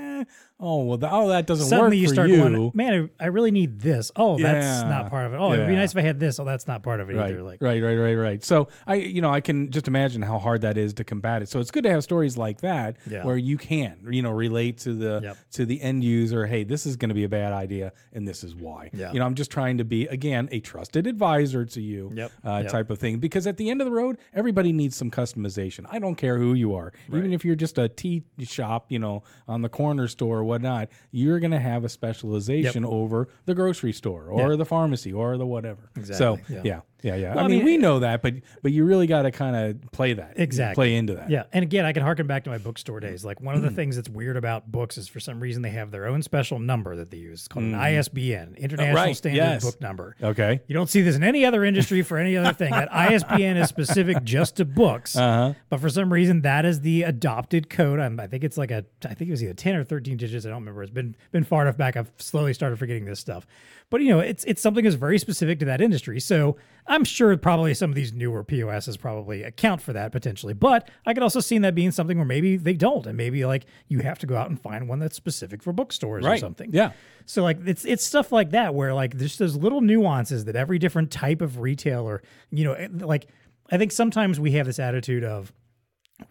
[0.60, 2.38] Oh well, the, oh that doesn't Suddenly work you for start you.
[2.38, 4.12] going, man, I I really need this.
[4.16, 5.38] Oh, that's Yeah, not part of it.
[5.38, 5.80] Oh, it'd be yeah.
[5.80, 6.40] nice if I had this.
[6.40, 7.42] Oh, that's not part of it right, either.
[7.44, 8.44] Like, right, right, right, right.
[8.44, 11.50] So I, you know, I can just imagine how hard that is to combat it.
[11.50, 13.26] So it's good to have stories like that Yeah.
[13.26, 15.38] where you can, you know, relate to the Yep.
[15.54, 16.46] to the end user.
[16.46, 18.90] Hey, this is going to be a bad idea, and this is why.
[18.94, 19.12] Yeah.
[19.12, 22.60] You know, I'm just trying to be again a trusted advisor to you, Yep, Uh,
[22.64, 22.72] yep.
[22.72, 23.18] type of thing.
[23.20, 25.86] Because at the end of the road, everybody needs some customization.
[25.90, 29.24] I don't care who you are, even if you're just a tea shop, you know,
[29.48, 30.90] on the corner store or whatnot.
[31.12, 34.56] You're going to have a specialization over the grocery store or Yeah.
[34.56, 35.90] the pharmacy or the whatever.
[36.04, 36.62] So yeah.
[36.64, 37.36] yeah, yeah, yeah.
[37.36, 39.56] Well, I, I mean, mean, we know that, but but you really got to kind
[39.56, 40.76] of play that, Exactly.
[40.76, 41.30] play into that.
[41.30, 43.24] Yeah, and again, I can harken back to my bookstore days.
[43.26, 43.76] Like one of the Mm.
[43.76, 46.96] things that's weird about books is for some reason they have their own special number
[46.96, 47.42] that they use.
[47.42, 49.06] It's called an ISBN, International Mm.
[49.06, 49.64] right, Standard yes.
[49.64, 50.16] Book Number.
[50.24, 50.62] Okay.
[50.68, 52.72] You don't see this in any other industry for any other thing.
[52.72, 55.54] That ISBN is specific just to books, Uh-huh.
[55.70, 58.00] but for some reason that is the adopted code.
[58.00, 60.46] I'm, I think it's like a, I think it was either ten or thirteen digits.
[60.46, 60.84] I don't remember.
[60.84, 61.98] It's been been far enough back.
[61.98, 63.46] I've slowly started forgetting this stuff.
[63.94, 66.20] But you know, it's it's something that's very specific to that industry.
[66.20, 70.56] So I'm sure probably some of these newer POSs probably account for that potentially.
[70.56, 73.68] But I could also see that being something where maybe they don't, and maybe like
[73.90, 76.72] you have to go out and find one that's specific for bookstores or something.
[76.74, 76.94] Yeah.
[77.28, 80.80] So like it's it's stuff like that where like there's those little nuances that every
[80.80, 83.28] different type of retailer, you know, eh, like
[83.72, 85.54] I think sometimes we have this attitude of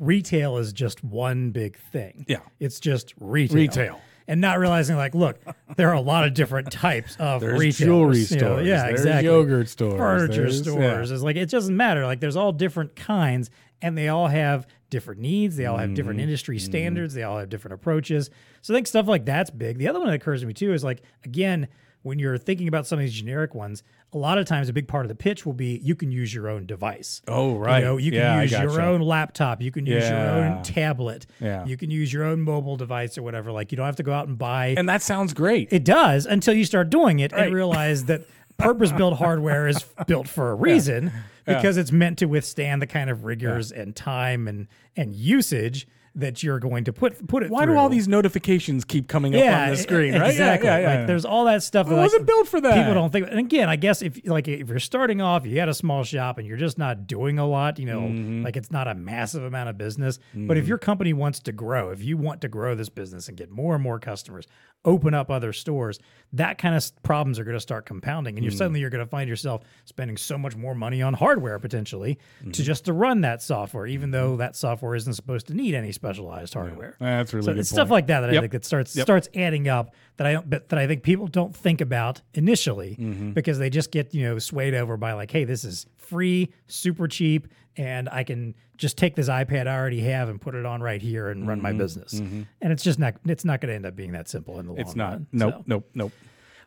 [0.01, 2.25] retail is just one big thing.
[2.27, 2.41] Yeah.
[2.59, 3.57] It's just retail.
[3.57, 4.01] Retail.
[4.29, 5.41] And not realizing like, look,
[5.77, 9.01] there are a lot of different types of There's jewelry you know, stores, yeah, there's
[9.01, 9.25] exactly.
[9.25, 11.09] yogurt stores, Furniture there's- stores.
[11.11, 11.15] yeah.
[11.15, 12.07] It's like it doesn't matter.
[12.07, 13.51] Like there's all different kinds
[13.83, 15.57] and they all have different needs.
[15.57, 16.25] They all have different Mm-hmm.
[16.29, 17.15] industry standards.
[17.15, 18.31] They all have different approaches.
[18.61, 19.79] So I think stuff like that's big.
[19.79, 21.67] The other one that occurs to me too is like, again,
[22.03, 24.89] when you're thinking about some of these generic ones, a lot of times a big
[24.89, 27.23] part of the pitch will be you can use your own device.
[27.29, 27.79] Oh, right.
[27.79, 29.63] You know, you can Yeah, use your own laptop.
[29.63, 31.27] You can use your own tablet.
[31.41, 31.65] Yeah.
[31.65, 33.53] You can use your own mobile device or whatever.
[33.53, 34.75] Like you don't have to go out and buy.
[34.77, 35.69] And that sounds great.
[35.73, 37.47] it does until you start doing it Right.
[37.47, 38.23] and realize that
[38.59, 41.11] purpose-built hardware is built for a reason
[41.47, 46.43] because it's meant to withstand the kind of rigors and time and and usage that
[46.43, 47.51] you're going to put put it.
[47.51, 50.15] Why do all these notifications keep coming up on the screen?
[50.15, 50.31] Right?
[50.31, 50.69] Exactly.
[50.69, 50.99] Yeah, yeah, yeah.
[50.99, 51.87] Like there's all that stuff.
[51.87, 52.75] Well, that it wasn't built for that.
[52.75, 53.29] People don't think.
[53.29, 56.39] And again, I guess if like if you're starting off, you got a small shop
[56.39, 58.43] and you're just not doing a lot, you know, Mm-hmm.
[58.45, 60.19] like it's not a massive amount of business.
[60.35, 63.37] But if your company wants to grow, if you want to grow this business and
[63.37, 64.47] get more and more customers,
[64.85, 66.01] open up other stores,
[66.33, 68.39] that kind of problems are going to start compounding, Mm.
[68.39, 71.59] and you're suddenly you're going to find yourself spending so much more money on hardware
[71.61, 72.51] potentially Mm-hmm.
[72.53, 75.93] to just to run that software, even though that software isn't supposed to need any
[75.93, 76.97] specialized hardware.
[76.99, 79.05] That's really So it's stuff like that that I think that starts Yep.
[79.07, 82.97] starts adding up that I don't but that I think people don't think about initially
[82.99, 83.31] Mm-hmm.
[83.33, 87.07] because they just get you know swayed over by like hey this is free super
[87.07, 90.83] cheap and I can just take this iPad I already have and put it on
[90.83, 93.87] right here and run my business and it's just not it's not going to end
[93.87, 94.89] up being that simple in the long Mm-hmm.
[94.89, 95.11] It's not.
[95.13, 95.27] run.
[95.33, 95.53] Nope.
[95.55, 95.91] So- Nope.
[95.95, 96.13] Nope.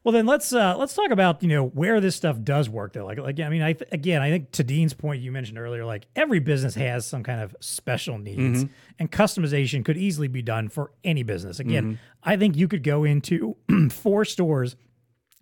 [0.03, 3.05] well, then let's uh, let's talk about you know where this stuff does work though.
[3.05, 5.83] Like like I mean, I th- again, I think to Dean's point you mentioned earlier,
[5.83, 8.65] like every business has some kind of special needs,
[8.99, 11.59] and customization could easily be done for any business.
[11.59, 13.55] Again, I think you could go into
[13.89, 14.75] four stores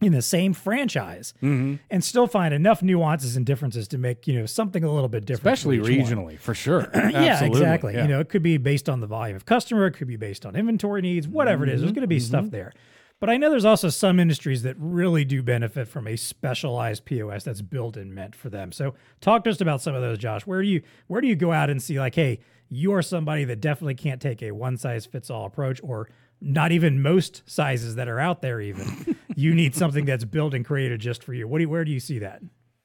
[0.03, 4.45] in the same franchise and still find enough nuances and differences to make you know
[4.45, 5.89] something a little bit different, Especially each one.
[6.33, 6.89] regionally, for sure.
[7.11, 7.93] Yeah, exactly.
[7.93, 8.03] Yeah.
[8.03, 10.45] You know, it could be based on the volume of customer, it could be based
[10.45, 11.81] on inventory needs, whatever it is.
[11.81, 11.95] There's Mm-hmm.
[11.95, 12.71] going to be stuff there.
[13.19, 17.43] But I know there's also some industries that really do benefit from a specialized POS
[17.45, 18.71] that's built and meant for them.
[18.73, 20.45] So talk to us about some of those, Josh.
[20.45, 22.39] Where do you where do you go out and see like, hey,
[22.69, 26.09] you're somebody that definitely can't take a one size fits all approach or
[26.43, 30.65] not even most sizes that are out there even you need something that's built and
[30.65, 31.47] created just for you.
[31.47, 32.41] What do you, where do you see that?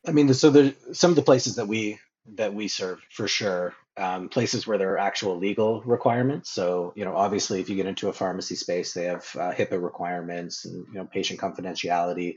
[0.07, 1.99] I mean, so there's some of the places that we
[2.37, 3.75] that we serve for sure.
[3.97, 6.53] Um, places where there are actual legal requirements.
[6.53, 9.83] So, you know, obviously, if you get into a pharmacy space, they have uh, HIPAA
[9.83, 12.35] requirements and you know patient confidentiality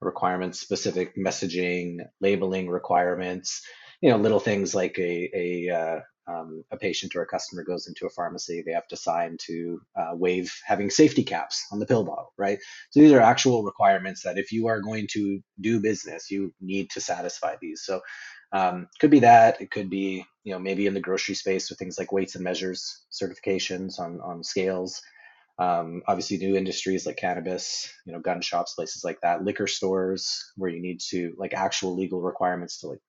[0.00, 3.62] requirements, specific messaging, labeling requirements.
[4.00, 7.88] You know, little things like a a uh, um, a patient or a customer goes
[7.88, 11.86] into a pharmacy, they have to sign to uh, waive having safety caps on the
[11.86, 12.58] pill bottle, right?
[12.90, 16.90] So these are actual requirements that if you are going to do business, you need
[16.90, 17.82] to satisfy these.
[17.84, 18.00] So
[18.52, 19.60] um, could be that.
[19.60, 22.44] It could be, you know, maybe in the grocery space with things like weights and
[22.44, 25.00] measures certifications on on scales.
[25.58, 30.52] Um, obviously, new industries like cannabis, you know, gun shops, places like that, liquor stores
[30.56, 33.00] where you need to like actual legal requirements to like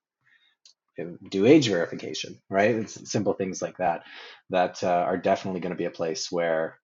[1.30, 2.76] do age verification, right?
[2.76, 4.04] It's simple things like that
[4.50, 6.80] that uh, are definitely going to be a place where,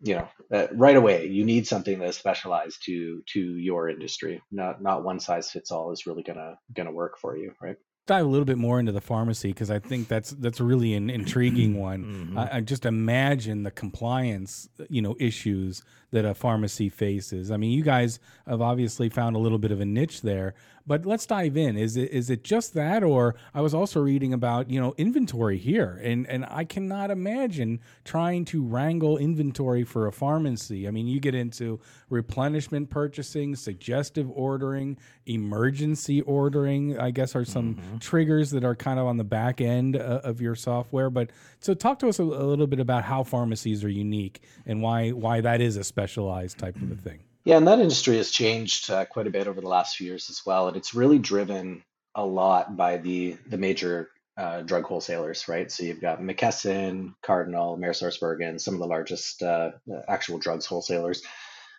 [0.00, 4.42] you know, uh, right away you need something that is specialized to to your industry.
[4.50, 7.76] Not not one size fits all is really gonna gonna work for you, right?
[8.06, 11.10] dive a little bit more into the pharmacy because I think that's that's really an
[11.10, 12.04] intriguing one.
[12.04, 12.38] Mm-hmm.
[12.38, 15.82] I, I, just imagine the compliance, you know, issues
[16.12, 17.50] that a pharmacy faces.
[17.50, 20.54] I mean, you guys have obviously found a little bit of a niche there,
[20.86, 21.76] but let's dive in.
[21.76, 25.58] Is it is it just that, or I was also reading about you know inventory
[25.58, 30.86] here, and and I cannot imagine trying to wrangle inventory for a pharmacy.
[30.86, 34.96] I mean, you get into replenishment purchasing, suggestive ordering,
[35.26, 36.98] emergency ordering.
[36.98, 37.98] I guess are some mm-hmm.
[37.98, 41.10] triggers that are kind of on the back end uh, of your software.
[41.10, 44.82] But so talk to us a, a little bit about how pharmacies are unique and
[44.82, 47.20] why why that is a specialized type of a thing.
[47.46, 50.30] Yeah, and that industry has changed uh, quite a bit over the last few years
[50.30, 55.46] as well, and it's really driven a lot by the the major uh, drug wholesalers,
[55.46, 55.70] right?
[55.70, 59.70] So you've got McKesson, Cardinal, AmerisourceBergen, some of the largest uh,
[60.08, 61.22] actual drugs wholesalers.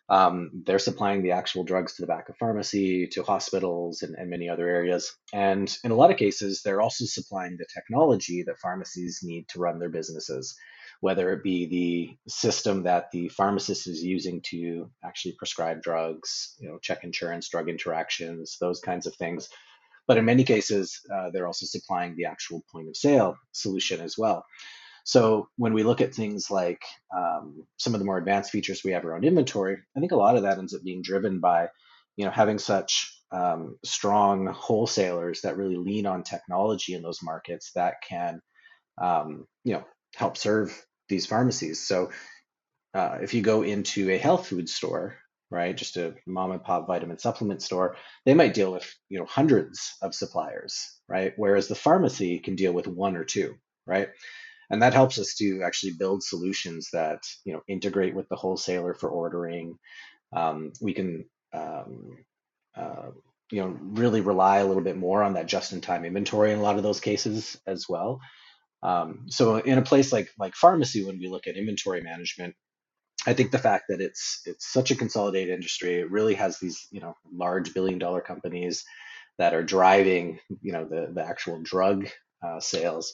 [0.08, 4.30] Um, they're supplying the actual drugs to the back of pharmacy, to hospitals, and, and
[4.30, 5.17] many other areas.
[5.34, 9.60] And in a lot of cases, they're also supplying the technology that pharmacies need to
[9.60, 10.56] run their businesses
[11.02, 16.68] whether it be the system that the pharmacist is using to actually prescribe drugs, you
[16.68, 19.50] know, check insurance, drug interactions, those kinds of things.
[20.08, 24.18] But in many cases, uh, they're also supplying the actual point of sale solution as
[24.18, 24.46] well.
[25.04, 26.82] So when we look at things like
[27.16, 30.36] um, some of the more advanced features we have around inventory, I think a lot
[30.36, 31.70] of that ends up being driven by,
[32.16, 37.72] you know, having such um, strong wholesalers that really lean on technology in those markets
[37.76, 38.42] that can,
[39.02, 41.86] um, you know, help serve these pharmacies.
[41.86, 42.12] So
[42.93, 45.17] uh, if you go into a health food store,
[45.50, 49.26] right, just a mom and pop vitamin supplement store, they might deal with you know
[49.26, 51.34] hundreds of suppliers, right?
[51.38, 54.10] Whereas the pharmacy can deal with one or two, right?
[54.70, 58.93] And that helps us to actually build solutions that you know integrate with the wholesaler
[58.93, 59.78] for ordering.
[60.36, 62.17] Um, we can um,
[62.76, 63.12] uh,
[63.52, 66.78] you know really rely a little bit more on that just-in-time inventory in a lot
[66.78, 68.20] of those cases as well.
[68.84, 72.56] Um, so in a place like like pharmacy, when we look at inventory management,
[73.26, 76.88] I think the fact that it's it's such a consolidated industry, it really has these
[76.92, 78.84] you know large billion dollar companies
[79.38, 82.08] that are driving you know the the actual drug
[82.46, 83.13] uh, sales.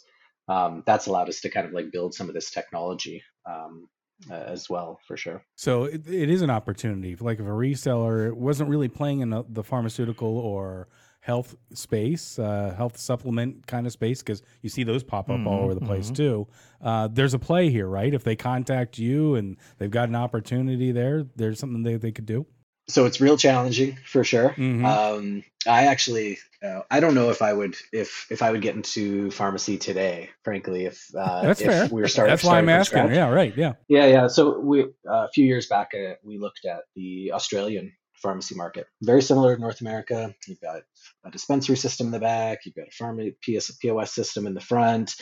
[0.49, 3.87] Um, that's allowed us to kind of like build some of this technology um,
[4.29, 5.43] uh, as well for sure.
[5.55, 7.15] So it, it is an opportunity.
[7.15, 10.89] Like if a reseller wasn't really playing in the, the pharmaceutical or
[11.23, 15.47] health space, uh, health supplement kind of space, because you see those pop up mm-hmm,
[15.47, 16.15] all over the place mm-hmm.
[16.15, 16.47] too.
[16.81, 18.13] Uh, there's a play here, right?
[18.13, 22.25] If they contact you and they've got an opportunity there, there's something they, they could
[22.25, 22.45] do.
[22.89, 24.49] So it's real challenging for sure.
[24.49, 24.85] Mm-hmm.
[24.85, 28.75] Um, I actually, uh, I don't know if I would, if if I would get
[28.75, 30.29] into pharmacy today.
[30.43, 32.33] Frankly, if uh, that's if fair, we were starting.
[32.33, 33.13] That's why I'm asking.
[33.13, 33.55] Yeah, right.
[33.55, 33.75] Yeah.
[33.87, 34.27] Yeah, yeah.
[34.27, 38.87] So we uh, a few years back, uh, we looked at the Australian pharmacy market.
[39.01, 40.33] Very similar to North America.
[40.47, 40.81] You've got
[41.25, 43.35] a dispensary system in the back, you've got a pharmacy
[43.81, 45.15] POS system in the front,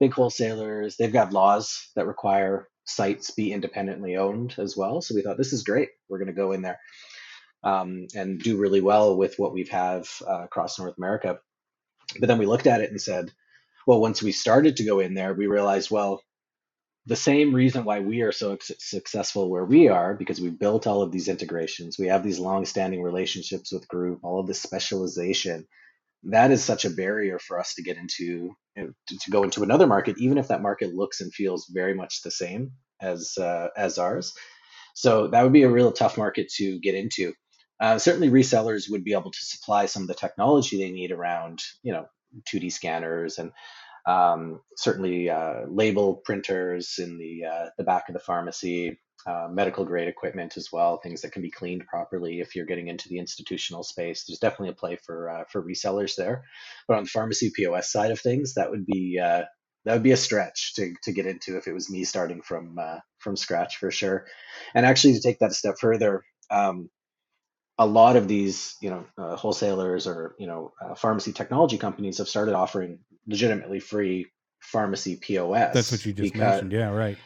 [0.00, 0.96] big wholesalers.
[0.96, 5.00] They've got laws that require sites be independently owned as well.
[5.00, 5.90] So we thought this is great.
[6.08, 6.80] We're going to go in there
[7.62, 11.38] um, and do really well with what we've have uh, across North America.
[12.18, 13.32] But then we looked at it and said,
[13.86, 16.22] well, once we started to go in there, we realized, well,
[17.06, 21.02] the same reason why we are so successful where we are because we built all
[21.02, 21.98] of these integrations.
[21.98, 25.66] We have these long-standing relationships with group all of this specialization.
[26.24, 29.86] That is such a barrier for us to get into to, to go into another
[29.86, 33.98] market even if that market looks and feels very much the same as uh, as
[33.98, 34.32] ours.
[34.94, 37.32] So that would be a real tough market to get into.
[37.80, 41.60] Uh, certainly resellers would be able to supply some of the technology they need around
[41.82, 42.06] you know
[42.52, 43.50] 2d scanners and
[44.06, 49.84] Um, certainly, uh, label printers in the uh, the back of the pharmacy, uh, medical
[49.84, 52.40] grade equipment as well, things that can be cleaned properly.
[52.40, 56.16] If you're getting into the institutional space, there's definitely a play for uh, for resellers
[56.16, 56.44] there.
[56.88, 59.44] But on the pharmacy POS side of things, that would be uh,
[59.84, 62.78] that would be a stretch to, to get into if it was me starting from
[62.80, 64.26] uh, from scratch for sure.
[64.74, 66.90] And actually, to take that a step further, um,
[67.78, 72.18] a lot of these you know uh, wholesalers or you know uh, pharmacy technology companies
[72.18, 74.26] have started offering legitimately free
[74.60, 75.74] pharmacy POS.
[75.74, 76.72] That's what you just because, mentioned.
[76.72, 77.18] Yeah, right.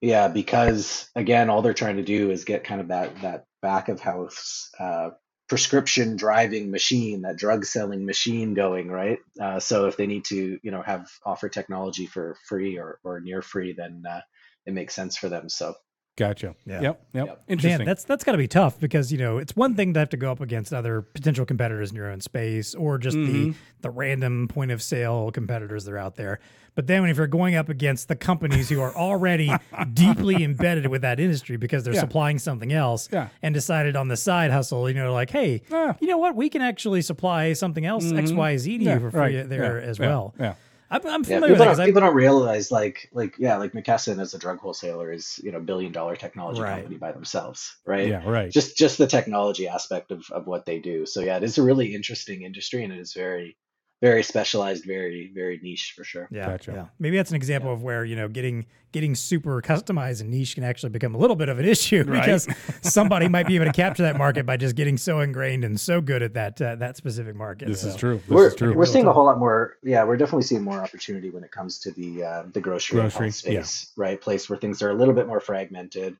[0.00, 3.88] Yeah, because again, all they're trying to do is get kind of that that back
[3.88, 5.10] of house uh,
[5.48, 9.18] prescription driving machine, that drug selling machine going, right?
[9.40, 13.20] Uh, so if they need to, you know, have offer technology for free or, or
[13.20, 14.20] near free, then uh,
[14.66, 15.48] it makes sense for them.
[15.48, 15.74] So
[16.18, 16.56] Gotcha.
[16.66, 16.80] Yeah.
[16.82, 17.02] Yep.
[17.14, 17.26] Yep.
[17.28, 17.42] Yep.
[17.46, 17.78] Interesting.
[17.78, 20.08] Man, that's that's got to be tough because you know it's one thing to have
[20.10, 23.50] to go up against other potential competitors in your own space or just Mm-hmm.
[23.50, 26.40] the the random point of sale competitors that are out there.
[26.74, 29.52] But then when if you're going up against the companies who are already
[29.94, 32.00] deeply embedded with that industry because they're Yeah.
[32.00, 33.28] supplying something else Yeah.
[33.42, 35.96] and decided on the side hustle, you know, like, hey, Ah.
[36.00, 39.00] you know what, we can actually supply something else X Y Z to Yeah, you
[39.00, 39.48] for free right.
[39.48, 39.86] there Yeah.
[39.88, 40.06] as Yeah.
[40.06, 40.34] well.
[40.38, 40.54] Yeah.
[40.90, 44.38] I'm, I'm yeah, people don't, people don't realize like like yeah, like McKesson as a
[44.38, 46.76] drug wholesaler is you know billion dollar technology Right.
[46.76, 48.08] company by themselves, right?
[48.08, 48.28] Yeah.
[48.28, 48.50] Right.
[48.50, 51.04] Just just the technology aspect of of what they do.
[51.04, 53.56] So yeah, it is a really interesting industry and it is very
[54.00, 56.28] very specialized, very very niche for sure.
[56.30, 56.72] Yeah, Gotcha.
[56.72, 56.86] yeah.
[56.98, 60.64] Maybe that's an example of where you know getting getting super customized and niche can
[60.64, 62.20] actually become a little bit of an issue Right.
[62.22, 62.48] because
[62.82, 66.00] somebody might be able to capture that market by just getting so ingrained and so
[66.00, 67.68] good at that uh, that specific market.
[67.68, 68.16] this is true.
[68.18, 68.74] This we're is true.
[68.74, 69.76] we're seeing a whole lot more.
[69.82, 73.26] Yeah, we're definitely seeing more opportunity when it comes to the uh, the grocery, Grocery,
[73.26, 73.62] health yeah.
[73.62, 74.20] space, right?
[74.20, 76.16] Place where things are a little bit more fragmented.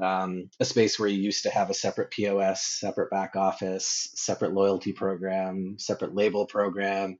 [0.00, 4.52] Um, a space where you used to have a separate POS, separate back office, separate
[4.52, 7.18] loyalty program, separate label program,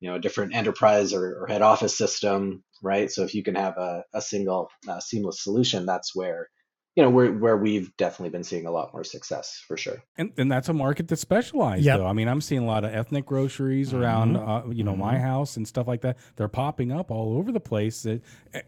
[0.00, 3.10] you know, a different enterprise or, or head office system, right?
[3.10, 6.48] So if you can have a, a single uh, seamless solution, that's where
[6.96, 10.02] you know where where we've definitely been seeing a lot more success for sure.
[10.16, 11.98] And, and that's a market that's specialized Yep.
[11.98, 12.06] though.
[12.06, 15.58] I mean, I'm seeing a lot of ethnic groceries around, uh, you know, my house
[15.58, 16.16] and stuff like that.
[16.36, 18.02] They're popping up all over the place.
[18.02, 18.22] That
[18.54, 18.62] eh,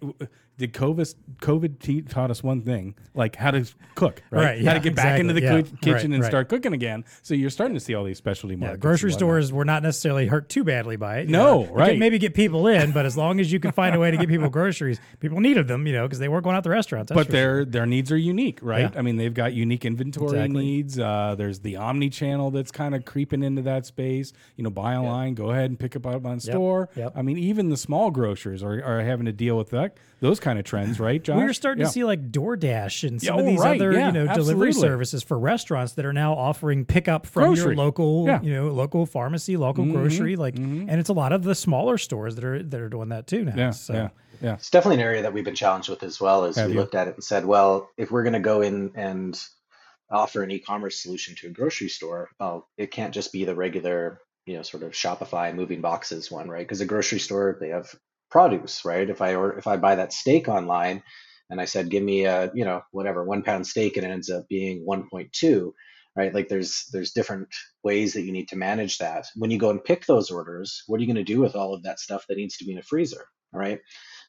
[0.58, 4.44] did COVID COVID te- taught us one thing, like how to cook, right?
[4.44, 6.28] Right, how to get back into the exactly, yeah, kitchen right, and right.
[6.28, 7.04] start cooking again.
[7.22, 8.82] So you're starting to see all these specialty Yeah, markets.
[8.82, 11.28] grocery stores were not necessarily hurt too badly by it.
[11.28, 11.64] No, know.
[11.66, 11.98] You right.
[11.98, 14.28] maybe get people in, but as long as you can find a way to get
[14.28, 17.12] people groceries, people needed them, you know, because they weren't going out to restaurants.
[17.12, 17.64] but their sure.
[17.64, 18.92] their needs are unique, right?
[18.92, 18.98] Yeah.
[18.98, 20.64] I mean, they've got unique inventory Exactly.
[20.64, 20.98] needs.
[20.98, 24.32] Uh, there's the omni channel that's kind of creeping into that space.
[24.56, 26.88] You know, buy online, go ahead and pick up on store.
[26.96, 27.12] Yep.
[27.14, 30.58] I mean, even the small grocers are, are having to deal with that those kind
[30.58, 31.36] of trends, right, Josh?
[31.36, 31.86] we were starting Yeah.
[31.86, 34.34] to see like DoorDash and some Yeah, of oh, these right, other, yeah, you know,
[34.34, 37.64] delivery services for restaurants that are now offering pickup from Grocery.
[37.64, 38.36] your local, Yeah.
[38.38, 41.98] Mm-hmm, you know, local pharmacy, local grocery, like, and it's a lot of the smaller
[41.98, 43.54] stores that are that are doing that too now.
[43.56, 44.08] yeah, so yeah,
[44.40, 44.54] yeah.
[44.54, 46.44] It's definitely an area that we've been challenged with as well.
[46.44, 46.80] As Have we you?
[46.80, 49.40] looked at it and said, well, if we're going to go in and
[50.10, 54.20] offer an e-commerce solution to a grocery store, well, it can't just be the regular,
[54.46, 56.66] you know, sort of Shopify moving boxes one, right?
[56.66, 57.94] Because a grocery store they have
[58.30, 59.08] produce, right?
[59.08, 61.02] If I or if I buy that steak online,
[61.50, 64.30] and I said, give me a, you know, whatever one pound steak, and it ends
[64.30, 65.72] up being 1.2,
[66.16, 66.34] right?
[66.34, 67.48] Like there's there's different
[67.82, 69.26] ways that you need to manage that.
[69.36, 71.74] When you go and pick those orders, what are you going to do with all
[71.74, 73.80] of that stuff that needs to be in a freezer, all right?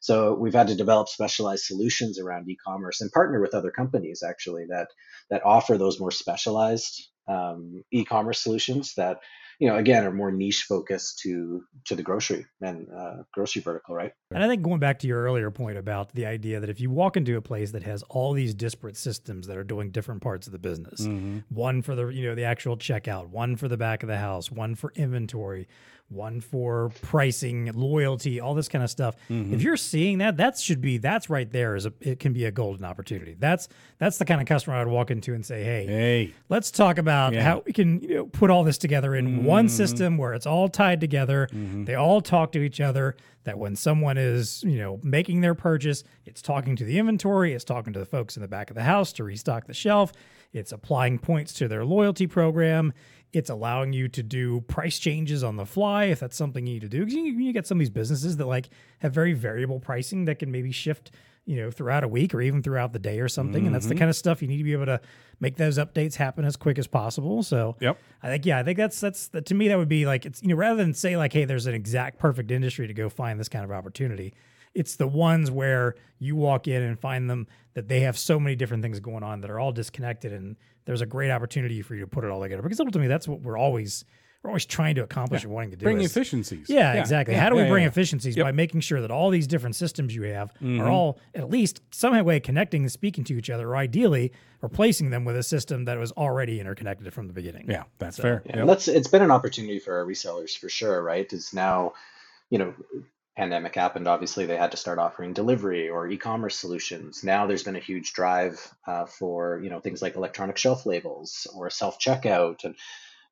[0.01, 4.65] So we've had to develop specialized solutions around e-commerce and partner with other companies actually
[4.69, 4.87] that
[5.29, 9.19] that offer those more specialized um, e-commerce solutions that
[9.59, 13.93] you know again are more niche focused to to the grocery and uh, grocery vertical,
[13.95, 14.13] right?
[14.31, 16.89] And I think going back to your earlier point about the idea that if you
[16.89, 20.47] walk into a place that has all these disparate systems that are doing different parts
[20.47, 21.39] of the business, Mm-hmm.
[21.49, 24.51] one for the you know the actual checkout, one for the back of the house,
[24.51, 25.67] one for inventory,
[26.09, 29.15] one for pricing, loyalty, all this kind of stuff.
[29.29, 29.53] Mm-hmm.
[29.53, 32.45] If you're seeing that, that should be that's right there is a it can be
[32.45, 33.35] a golden opportunity.
[33.37, 33.67] That's
[33.99, 36.97] that's the kind of customer I would walk into and say, hey, Hey, let's talk
[36.97, 37.43] about Yeah.
[37.43, 40.67] how we can you know, put all this together in one system where it's all
[40.69, 41.47] tied together.
[41.53, 43.15] They all talk to each other.
[43.45, 47.63] That when someone is you know making their purchase, it's talking to the inventory, it's
[47.63, 50.11] talking to the folks in the back of the house to restock the shelf,
[50.53, 52.93] it's applying points to their loyalty program.
[53.31, 56.81] It's allowing you to do price changes on the fly if that's something you need
[56.81, 57.03] to do.
[57.05, 60.39] 'Cause you, you get some of these businesses that like have very variable pricing that
[60.39, 61.11] can maybe shift
[61.45, 63.93] you know throughout a week or even throughout the day or something and that's the
[63.95, 63.99] mm-hmm.
[63.99, 64.99] kind of stuff you need to be able to
[65.39, 67.97] make those updates happen as quick as possible so Yep.
[68.21, 70.49] i think yeah i think that's that's to me that would be like it's you
[70.49, 73.49] know rather than say like hey there's an exact perfect industry to go find this
[73.49, 74.33] kind of opportunity
[74.75, 78.55] it's the ones where you walk in and find them that they have so many
[78.55, 80.55] different things going on that are all disconnected and
[80.85, 83.41] there's a great opportunity for you to put it all together because ultimately that's what
[83.41, 84.05] we're always
[84.41, 85.83] we're always trying to accomplish and wanting to do.
[85.83, 86.69] Bring is- efficiencies.
[86.69, 87.33] yeah, exactly.
[87.35, 87.89] yeah, How do we yeah, bring yeah.
[87.89, 88.45] efficiencies Yep.
[88.45, 90.79] by making sure that all these different systems you have Mhm.
[90.79, 95.09] are all at least some way connecting and speaking to each other, or ideally replacing
[95.09, 97.65] them with a system that was already interconnected from the beginning.
[97.69, 98.41] Yeah, that's So, fair.
[98.45, 98.59] Yeah, Yep.
[98.61, 101.31] and that's it's been an opportunity for our resellers for sure, right?
[101.33, 101.91] Is now,
[102.49, 102.73] you know,
[103.37, 104.07] pandemic happened.
[104.07, 107.23] Obviously, they had to start offering delivery or e-commerce solutions.
[107.23, 111.47] Now there's been a huge drive uh, for you know things like electronic shelf labels
[111.55, 112.75] or self checkout, and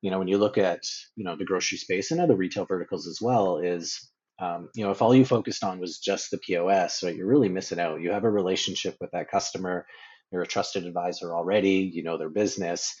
[0.00, 0.80] you know when you look at
[1.16, 4.90] you know the grocery space and other retail verticals as well, is um, you know
[4.90, 8.00] if all you focused on was just the POS, right, you're really missing out.
[8.00, 9.86] You have a relationship with that customer.
[10.32, 11.90] You're a trusted advisor already.
[11.92, 12.94] You know their business.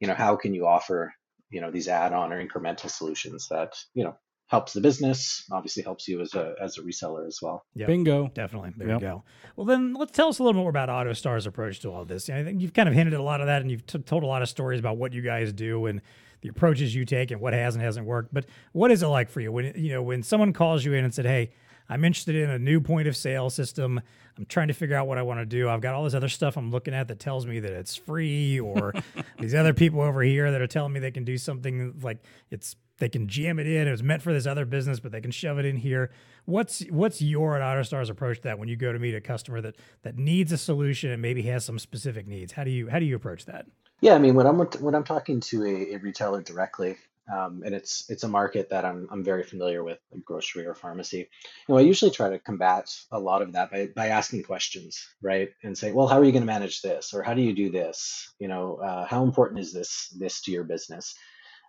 [0.00, 1.12] You know how can you offer
[1.50, 4.16] you know these add-on or incremental solutions that you know
[4.54, 7.86] helps the business obviously helps you as a as a reseller as well Yep.
[7.88, 8.28] Bingo.
[8.34, 8.72] Definitely.
[8.76, 9.00] There Yep.
[9.00, 9.24] you go.
[9.56, 12.30] Well, then let's tell us a little more about AutoStar's approach to all this.
[12.30, 14.22] I think you've kind of hinted at a lot of that, and you've t- told
[14.22, 16.00] a lot of stories about what you guys do and
[16.42, 18.32] the approaches you take and what has and hasn't worked.
[18.32, 21.04] But what is it like for you when you know when someone calls you in
[21.04, 21.50] and said, "Hey,
[21.88, 24.00] I'm interested in a new point of sale system.
[24.38, 25.68] I'm trying to figure out what I want to do.
[25.68, 28.58] I've got all this other stuff I'm looking at that tells me that it's free,
[28.60, 28.92] or
[29.38, 32.18] these other people over here that are telling me they can do something like
[32.50, 33.88] it's they can jam it in.
[33.88, 36.10] It was meant for this other business, but they can shove it in here.
[36.44, 39.60] What's what's your at AutoStar's approach to that when you go to meet a customer
[39.60, 42.52] that that needs a solution and maybe has some specific needs?
[42.52, 43.66] How do you how do you approach that?
[44.04, 46.96] yeah i mean when i'm when i'm talking to a, a retailer directly
[47.34, 50.74] um, and it's it's a market that I'm, I'm very familiar with like grocery or
[50.74, 51.26] pharmacy you
[51.68, 55.48] know i usually try to combat a lot of that by, by asking questions right
[55.62, 57.70] and say well how are you going to manage this or how do you do
[57.70, 61.14] this you know uh, how important is this this to your business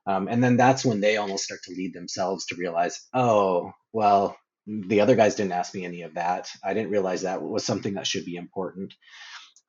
[0.08, 4.38] um, and then that's when they almost start to lead themselves to realize oh well
[4.68, 6.50] the other guys didn't ask me any of that.
[6.64, 8.94] I didn't realize that was something that should be important.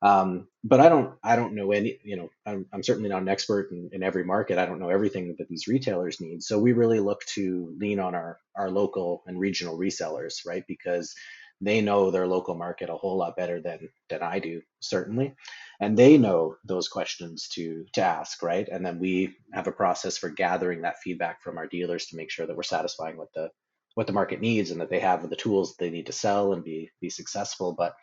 [0.01, 3.29] Um, but I don't I don't know any you know I'm, I'm certainly not an
[3.29, 4.59] expert in, in every market.
[4.59, 6.43] I don't know everything that these retailers need.
[6.43, 10.63] So we really look to lean on our our local and regional resellers right?
[10.67, 11.15] Because
[11.61, 15.33] they know their local market a whole lot better than than I do certainly.
[15.79, 18.67] And they know those questions to to ask right?
[18.67, 22.29] And then we have a process for gathering that feedback from our dealers to make
[22.29, 23.49] sure that we're satisfying what the
[23.95, 26.53] what the market needs and that they have the tools that they need to sell
[26.53, 27.73] and be be successful.
[27.73, 27.95] But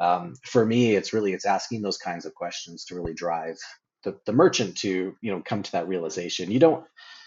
[0.00, 3.56] um, for me it's really it's asking those kinds of questions to really drive
[4.04, 6.52] the, the merchant to you know come to that realization.
[6.52, 6.84] You don't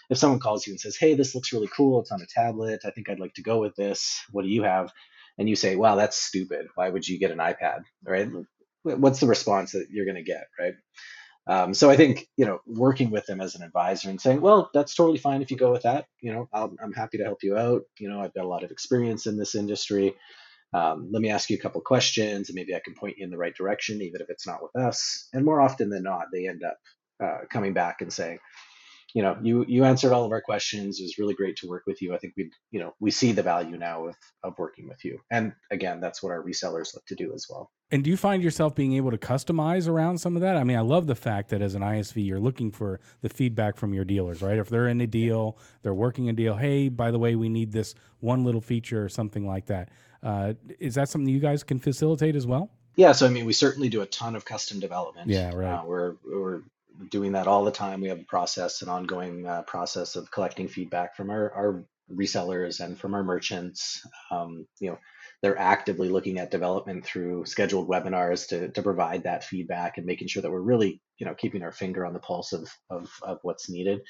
[0.08, 2.00] if someone calls you and says hey this looks really cool.
[2.00, 2.80] It's on a tablet.
[2.86, 4.18] I think i'd like to go with this.
[4.30, 4.90] What do you have
[5.38, 6.66] and you say wow that's stupid.
[6.74, 7.82] Why would you get an ipad?
[8.04, 8.28] Right?
[8.82, 10.74] What's the response that you're going to get right?
[11.46, 14.70] Um, so i think you know working with them as an advisor and saying well
[14.74, 16.06] that's totally fine if you go with that.
[16.20, 17.82] You know I'll, i'm happy to help you out.
[17.98, 20.14] You know i've got a lot of experience in this industry.
[20.74, 23.30] Um, let me ask you a couple questions and maybe I can point you in
[23.30, 25.28] the right direction, even if it's not with us.
[25.32, 26.78] And more often than not, they end up
[27.22, 28.38] uh, coming back and saying,
[29.14, 31.00] you know, you you answered all of our questions.
[31.00, 32.14] It was really great to work with you.
[32.14, 35.18] I think we, you know, we see the value now of of working with you.
[35.30, 37.70] And again, that's what our resellers look to do as well.
[37.90, 40.56] And do you find yourself being able to customize around some of that?
[40.56, 43.78] I mean, I love the fact that as an ISV, you're looking for the feedback
[43.78, 44.58] from your dealers, right?
[44.58, 46.54] If they're in a deal, they're working a deal.
[46.54, 49.88] Hey, by the way, we need this one little feature or something like that.
[50.22, 52.70] Uh, is that something you guys can facilitate as well?
[52.96, 55.30] Yeah, so I mean, we certainly do a ton of custom development.
[55.30, 55.78] Yeah, right.
[55.78, 56.62] Uh, we're we're
[57.10, 58.00] doing that all the time.
[58.00, 62.80] We have a process, an ongoing uh, process of collecting feedback from our, our resellers
[62.80, 64.04] and from our merchants.
[64.30, 64.98] Um, you know,
[65.42, 70.28] they're actively looking at development through scheduled webinars to to provide that feedback and making
[70.28, 73.38] sure that we're really you know keeping our finger on the pulse of of, of
[73.42, 74.00] what's needed.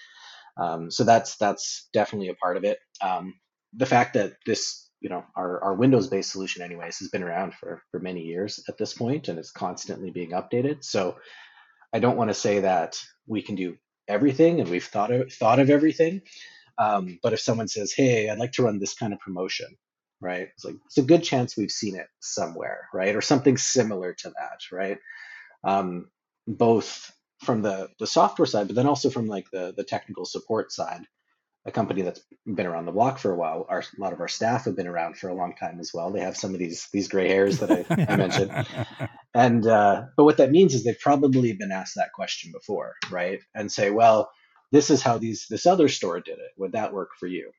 [0.57, 2.79] Um, so that's that's definitely a part of it.
[3.01, 3.35] Um,
[3.75, 7.55] the fact that this you know our, our windows based solution anyways has been around
[7.55, 11.17] for for many years at this point and it's constantly being updated so
[11.93, 13.77] i don't want to say that we can do
[14.07, 16.23] everything and we've thought of thought of everything
[16.79, 19.69] um, but if someone says hey i'd like to run this kind of promotion
[20.21, 24.15] right it's like it's a good chance we've seen it somewhere right or something similar
[24.15, 24.99] to that right
[25.65, 26.09] um,
[26.47, 30.73] both from the the software side but then also from like the the technical support
[30.73, 31.03] side
[31.69, 33.67] a company that's been around the block for a while.
[33.69, 36.11] Our, a lot of our staff have been around for a long time as well.
[36.11, 38.51] They have some of these these gray hairs that I, I mentioned,
[39.35, 43.41] and uh, but what that means is they've probably been asked that question before, right?
[43.55, 44.31] And say, well,
[44.73, 46.51] this is how these this other store did it.
[46.59, 47.51] Would that work for you?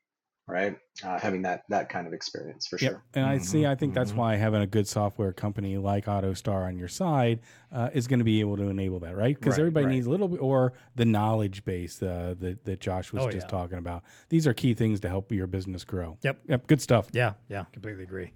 [0.48, 0.76] Right?
[1.04, 2.90] Uh, having that that kind of experience for Yep.
[2.90, 3.04] sure.
[3.14, 3.64] And I see.
[3.66, 4.00] I think Mm-hmm.
[4.00, 7.38] that's why having a good software company like AutoStar on your side
[7.72, 9.38] uh, is going to be able to enable that, right?
[9.38, 9.92] Because Right, everybody right.
[9.92, 13.44] needs a little bit, or the knowledge base uh, that that Josh was Oh, just
[13.46, 13.50] yeah.
[13.58, 14.02] talking about.
[14.28, 16.18] These are key things to help your business grow.
[16.22, 16.40] Yep.
[16.48, 16.66] Yep.
[16.66, 17.06] Good stuff.
[17.12, 18.32] Yeah, yeah, completely agree.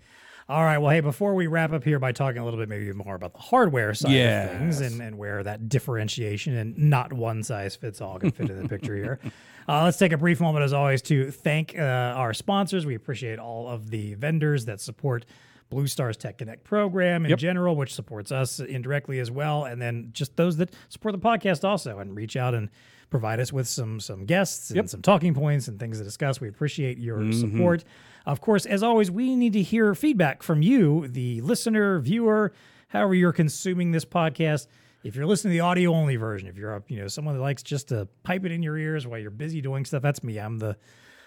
[0.48, 0.76] All right.
[0.76, 3.32] Well, hey, before we wrap up here by talking a little bit maybe more about
[3.32, 8.02] the hardware side of things and, and where that differentiation and not one size fits
[8.02, 9.18] all can fit in the picture here,
[9.68, 12.84] uh, let's take a brief moment, as always, to thank uh, our sponsors.
[12.84, 15.24] We appreciate all of the vendors that support
[15.70, 17.38] Blue Stars Tech Connect program in Yep.
[17.38, 21.66] general, which supports us indirectly as well, and then just those that support the podcast
[21.66, 22.68] also and reach out and
[23.08, 24.88] provide us with some some guests and Yep.
[24.90, 26.38] some talking points and things to discuss.
[26.38, 27.32] We appreciate your Mm-hmm.
[27.52, 27.82] support.
[28.26, 32.52] Of course, as always, we need to hear feedback from you, the listener, viewer,
[32.88, 34.66] however you're consuming this podcast.
[35.02, 37.42] If you're listening to the audio only version, if you're a, you know someone that
[37.42, 40.38] likes just to pipe it in your ears while you're busy doing stuff, that's me.
[40.38, 40.76] I'm the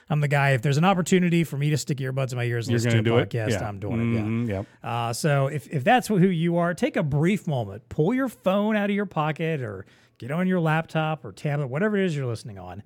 [0.10, 0.52] I'm the guy.
[0.52, 3.04] If there's an opportunity for me to stick earbuds in my ears and You're listen
[3.04, 3.68] to a podcast, Yeah.
[3.68, 4.16] I'm doing it.
[4.16, 4.22] Yeah.
[4.26, 4.66] Mhm, Yep.
[4.82, 8.76] Uh, so if, if that's who you are, take a brief moment, pull your phone
[8.78, 9.86] out of your pocket or
[10.18, 12.82] get on your laptop or tablet, whatever it is you're listening on.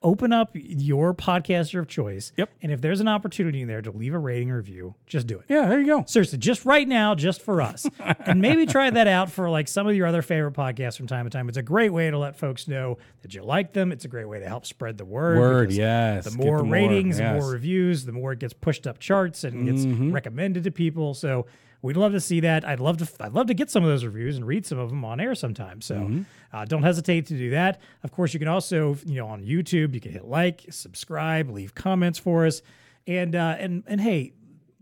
[0.00, 2.32] Open up your podcaster of choice.
[2.36, 2.50] Yep.
[2.62, 5.40] And if there's an opportunity in there to leave a rating or review, just do
[5.40, 5.46] it.
[5.48, 5.66] Yeah.
[5.66, 6.04] There you go.
[6.06, 7.84] Seriously, just right now, just for us.
[8.20, 11.24] and maybe try that out for like some of your other favorite podcasts from time
[11.26, 11.48] to time.
[11.48, 13.90] It's a great way to let folks know that you like them.
[13.90, 15.38] It's a great way to help spread the word.
[15.38, 15.72] Word.
[15.72, 16.26] Yes.
[16.26, 17.32] the more ratings, the yes.
[17.32, 17.40] Mm-hmm.
[17.40, 21.12] more reviews, the more it gets pushed up charts and gets recommended to people.
[21.14, 21.46] So
[21.82, 22.66] we'd love to see that.
[22.66, 23.08] I'd love to.
[23.20, 25.34] I'd love to get some of those reviews and read some of them on air
[25.34, 25.80] sometime.
[25.80, 26.22] So Mm-hmm.
[26.52, 27.80] uh, don't hesitate to do that.
[28.02, 31.74] Of course, you can also, you know, on YouTube, you can hit like, subscribe, leave
[31.74, 32.62] comments for us,
[33.06, 34.32] and uh, and and hey,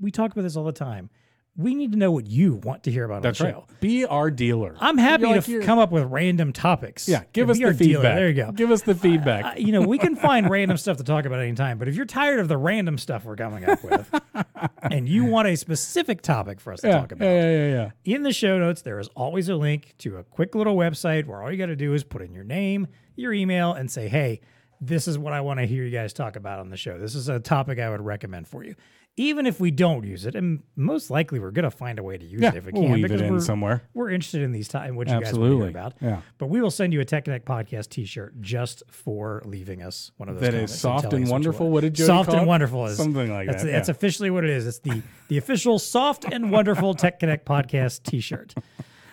[0.01, 1.11] we talk about this all the time.
[1.59, 3.61] We need to know what you want to hear about That's on the right.
[3.69, 3.75] show.
[3.81, 4.77] Be our dealer.
[4.79, 7.09] I'm happy You're like to you're- come up with random topics.
[7.09, 7.23] Yeah.
[7.33, 7.95] Give and us the our dealer.
[8.03, 8.17] feedback.
[8.17, 8.53] There you go.
[8.53, 9.45] Give us the feedback.
[9.45, 12.05] Uh, you know, we can find random stuff to talk about anytime, but if you're
[12.05, 14.11] tired of the random stuff we're coming up with
[14.83, 17.43] and you want a specific topic for us to talk about, yeah.
[17.43, 17.51] Yeah.
[17.69, 17.91] Yeah.
[18.05, 18.15] Yeah.
[18.17, 21.43] in the show notes, there is always a link to a quick little website where
[21.43, 24.41] all you got to do is put in your name, your email, and say, hey,
[24.81, 26.99] this is what I want to hear you guys talk about on the show.
[26.99, 28.75] This is a topic I would recommend for you.
[29.19, 32.19] Even if we don't use it, and most likely we're going to find a way
[32.19, 33.83] to use Yeah, it if we we'll can because in we're, somewhere.
[33.95, 35.73] we're interested in these times, what you Absolutely.
[35.73, 36.21] guys want to hear about.
[36.27, 36.31] Yeah.
[36.37, 40.29] But we will send you a Tech Connect podcast T-shirt just for leaving us one
[40.29, 40.43] of those.
[40.43, 41.71] That is soft and you wonderful.
[41.71, 42.47] What did Jody soft and it?
[42.47, 43.93] wonderful is Something like that's, that, That's yeah.
[43.93, 44.67] officially what it is.
[44.67, 48.55] It's the the official soft and wonderful Tech Connect podcast T-shirt.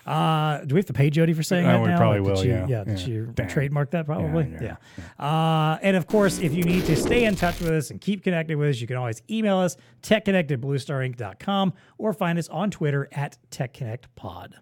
[0.06, 1.96] Uh, do we have to pay Jody for saying Uh, that we now?
[1.96, 2.66] probably will, she- yeah.
[2.68, 2.84] Yeah.
[2.84, 3.48] Did you Damn.
[3.48, 4.06] trademark that?
[4.06, 4.52] Probably.
[4.60, 4.76] yeah.
[5.18, 8.22] Uh, and of course, if you need to stay in touch with us and keep
[8.22, 12.70] connected with us, you can always email us techconnect at bluestarinc.com or find us on
[12.70, 14.52] Twitter at techconnectpod.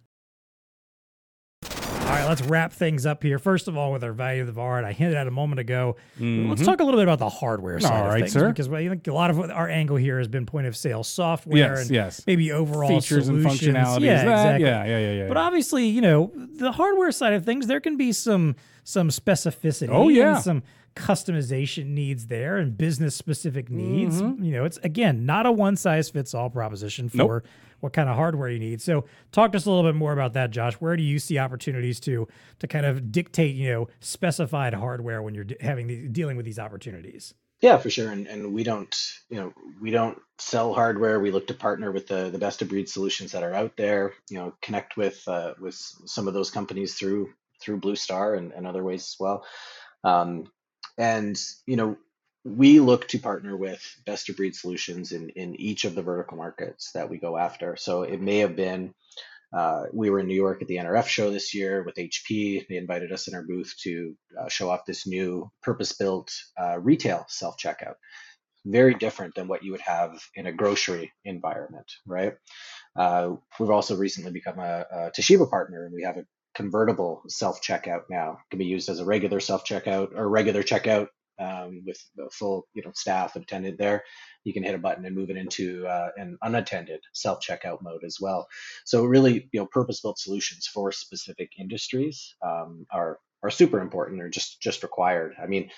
[2.13, 3.39] All right, let's wrap things up here.
[3.39, 5.61] First of all, with our value of the VAR, and I hinted at a moment
[5.61, 5.97] ago.
[6.21, 7.97] Let's talk a little bit about the hardware side Mm-hmm.
[8.01, 8.49] All of right, things, sir.
[8.51, 11.57] because I think a lot of our angle here has been point of sale software
[11.57, 12.23] Yes, and yes.
[12.27, 13.75] maybe overall Features and solutions.
[13.77, 14.01] functionalities.
[14.03, 14.67] Yeah, That- exactly.
[14.67, 14.85] Yeah.
[14.85, 14.99] Yeah.
[14.99, 15.13] Yeah.
[15.23, 15.29] Yeah.
[15.29, 19.89] But obviously, you know, the hardware side of things, there can be some some specificity.
[19.91, 20.35] Oh, yeah.
[20.35, 20.63] and some
[20.95, 24.21] customization needs there and business specific needs.
[24.21, 24.45] Mm-hmm.
[24.45, 27.47] You know, it's again not a one size fits all proposition for Nope.
[27.81, 28.81] what kind of hardware you need.
[28.81, 30.75] So, talk to us a little bit more about that, Josh.
[30.75, 32.29] Where do you see opportunities to
[32.59, 36.59] to kind of dictate, you know, specified hardware when you're having the, dealing with these
[36.59, 37.35] opportunities?
[37.63, 38.11] Yeah, for sure.
[38.11, 38.95] And and we don't,
[39.31, 41.21] you know, we don't sell hardware.
[41.21, 44.15] We look to partner with the the best of breed solutions that are out there.
[44.29, 47.31] You know, connect with uh, with some of those companies through
[47.63, 49.45] through Blue Star and, and other ways as well.
[50.05, 50.51] Um,
[50.99, 51.97] and you know,
[52.45, 56.37] we look to partner with best of breed solutions in in each of the vertical
[56.37, 57.77] markets that we go after.
[57.77, 58.95] So it may have been.
[59.55, 62.67] Uh, we were in New York at the NRF show this year with HP.
[62.67, 67.27] They invited us in our booth to uh, show off this new purpose-built uh, retail
[67.29, 67.97] self-checkout.
[68.65, 72.33] Very different than what you would have in a grocery environment, right?
[72.97, 76.25] Uh, we've also recently become a, a Toshiba partner, and we have a
[76.55, 78.33] convertible self-checkout now.
[78.33, 82.67] It can be used as a regular self-checkout or regular checkout um, with the full,
[82.75, 84.05] you know, staff attended there.
[84.45, 88.19] You can hit a button and move it into uh, an unattended self-checkout mode as
[88.21, 88.49] well.
[88.85, 94.29] So really, you know, purpose-built solutions for specific industries um, are are super important or
[94.29, 95.35] just just required.
[95.43, 95.71] I mean,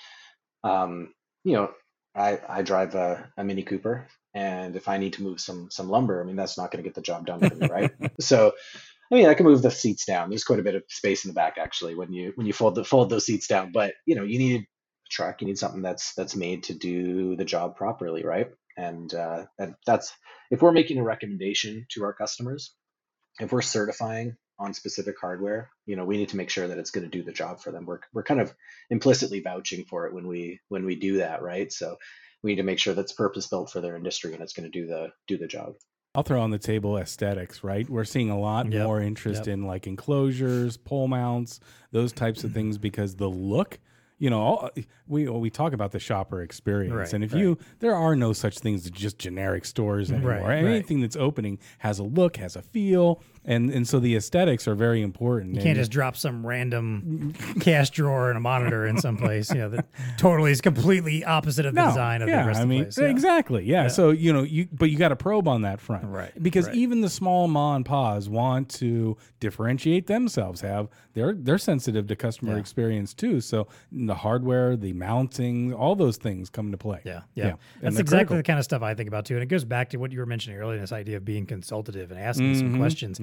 [0.63, 1.13] um,
[1.43, 1.71] you know,
[2.15, 5.89] I I drive a, a Mini Cooper, and if I need to move some some
[5.89, 7.91] lumber, I mean, that's not going to get the job done for me, right?
[8.19, 8.53] so.
[9.15, 10.27] I mean, I can move the seats down.
[10.27, 12.75] There's quite a bit of space in the back actually when you when you fold
[12.75, 13.71] the fold those seats down.
[13.71, 14.67] But you know, you need a
[15.09, 15.39] truck.
[15.39, 18.51] You need something that's that's made to do the job properly, right?
[18.75, 20.11] And uh, that, that's
[20.51, 22.73] if we're making a recommendation to our customers,
[23.39, 26.91] if we're certifying on specific hardware, you know, we need to make sure that it's
[26.91, 27.85] going to do the job for them.
[27.85, 28.53] We're we're kind of
[28.89, 31.71] implicitly vouching for it when we when we do that, right?
[31.71, 31.95] So
[32.43, 34.77] we need to make sure that's purpose built for their industry and it's going to
[34.77, 35.75] do the do the job.
[36.15, 37.89] I'll throw on the table aesthetics, right?
[37.89, 38.83] We're seeing a lot Yep.
[38.83, 39.53] more interest Yep.
[39.53, 41.59] in like enclosures, pole mounts,
[41.91, 43.79] those types of things because the look
[44.17, 44.69] you know, all,
[45.07, 47.41] we we talk about the shopper experience, Right, and if right.
[47.41, 50.25] you there are no such things as just generic stores mm-hmm.
[50.25, 50.47] anymore.
[50.47, 50.71] Right, right.
[50.71, 54.75] Anything that's opening has a look, has a feel, and and so the aesthetics are
[54.75, 55.55] very important.
[55.55, 59.59] You can't just drop some random cash drawer and a monitor in some place, you
[59.59, 59.85] know, that
[60.17, 62.83] totally is completely opposite of the design of yeah, the rest I of the mean,
[62.85, 62.97] place.
[62.97, 63.05] Yeah.
[63.07, 63.65] exactly.
[63.65, 63.87] Yeah.
[63.87, 66.75] So you know, you but you got to probe on that front, Right, Because right.
[66.75, 70.61] even the small ma and pas want to differentiate themselves.
[70.61, 72.59] Have they're they're sensitive to customer Yeah.
[72.59, 73.41] experience too.
[73.41, 77.01] So the hardware, the mounting, all those things come into play.
[77.05, 77.55] Yeah, yeah.
[77.81, 78.37] That's exactly critical.
[78.37, 79.35] the kind of stuff I think about too.
[79.35, 82.11] And it goes back to what you were mentioning earlier, this idea of being consultative
[82.11, 82.59] and asking Mm-hmm.
[82.59, 83.19] some questions.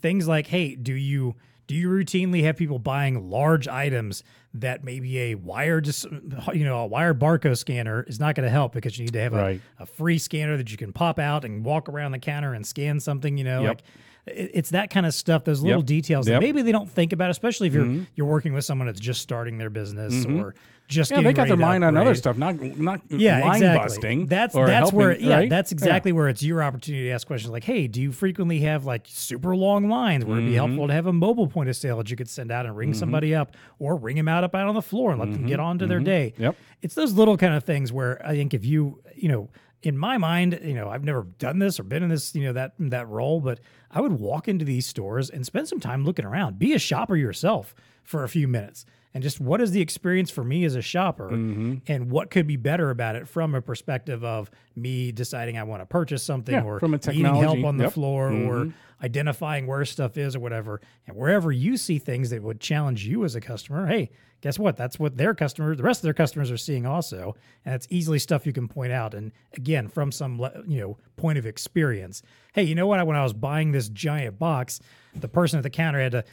[0.00, 1.34] Things like, hey, do you
[1.66, 4.22] do you routinely have people buying large items
[4.54, 6.06] that maybe a wire just
[6.54, 9.20] you know, a wire barcode scanner is not going to help because you need to
[9.20, 9.60] have Right.
[9.78, 12.64] a, a free scanner that you can pop out and walk around the counter and
[12.64, 13.68] scan something, you know, Yep.
[13.68, 13.82] like
[14.28, 15.86] it's that kind of stuff, those little Yep.
[15.86, 16.40] details that Yep.
[16.42, 16.46] Mm-hmm.
[16.56, 19.58] maybe they don't think about, especially if you're you're working with someone that's just starting
[19.58, 20.54] their business or
[20.88, 23.84] just Yeah, they got their mind on other stuff, not not yeah, line exactly.
[23.88, 24.26] busting.
[24.26, 25.50] That's or that's helping, where yeah, right?
[25.50, 28.84] that's exactly where it's your opportunity to ask questions like, hey, do you frequently have
[28.84, 30.66] like super long lines where it'd be Mm-hmm.
[30.66, 32.94] helpful to have a mobile point of sale that you could send out and ring
[32.94, 35.60] somebody up or ring them out up out on the floor and let them get
[35.60, 36.32] on to their day.
[36.34, 36.42] Mm-hmm.
[36.44, 36.56] Yep.
[36.82, 39.48] It's those little kind of things where I think if you you know
[39.82, 42.52] in my mind, you know, I've never done this or been in this, you know,
[42.54, 43.60] that that role, but
[43.90, 46.58] I would walk into these stores and spend some time looking around.
[46.58, 48.84] Be a shopper yourself for a few minutes.
[49.16, 51.76] And just what is the experience for me as a shopper Mm-hmm.
[51.86, 55.80] and what could be better about it from a perspective of me deciding I want
[55.80, 57.92] to purchase something Yeah, or from a needing help technology, on the yep.
[57.94, 58.46] floor Mhm.
[58.46, 60.82] or identifying where stuff is or whatever.
[61.06, 64.10] And wherever you see things that would challenge you as a customer, hey,
[64.42, 64.76] guess what?
[64.76, 67.36] That's what their customers, the rest of their customers are seeing also.
[67.64, 69.14] And it's easily stuff you can point out.
[69.14, 72.22] And again, from some, you know, point of experience.
[72.52, 73.06] Hey, you know what?
[73.06, 74.78] When I was buying this giant box,
[75.14, 76.24] the person at the counter had to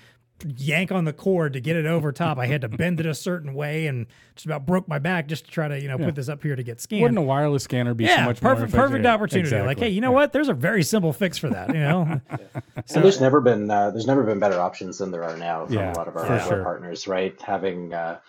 [0.58, 2.38] yank on the cord to get it over top.
[2.38, 5.46] I had to bend it a certain way and just about broke my back just
[5.46, 7.02] to try to, you know, put this up here to get scanned.
[7.02, 9.56] Wouldn't a wireless scanner be so yeah, much more perfect, perfect opportunity.
[9.62, 10.34] Like, hey, you know what?
[10.34, 11.70] There's a very simple fix for that.
[11.70, 15.38] You know, and there's never been uh, there's never been better options than there are
[15.38, 16.64] now from Yeah, a lot of our, for our sure.
[16.64, 17.40] partners, right?
[17.42, 18.20] Having uh,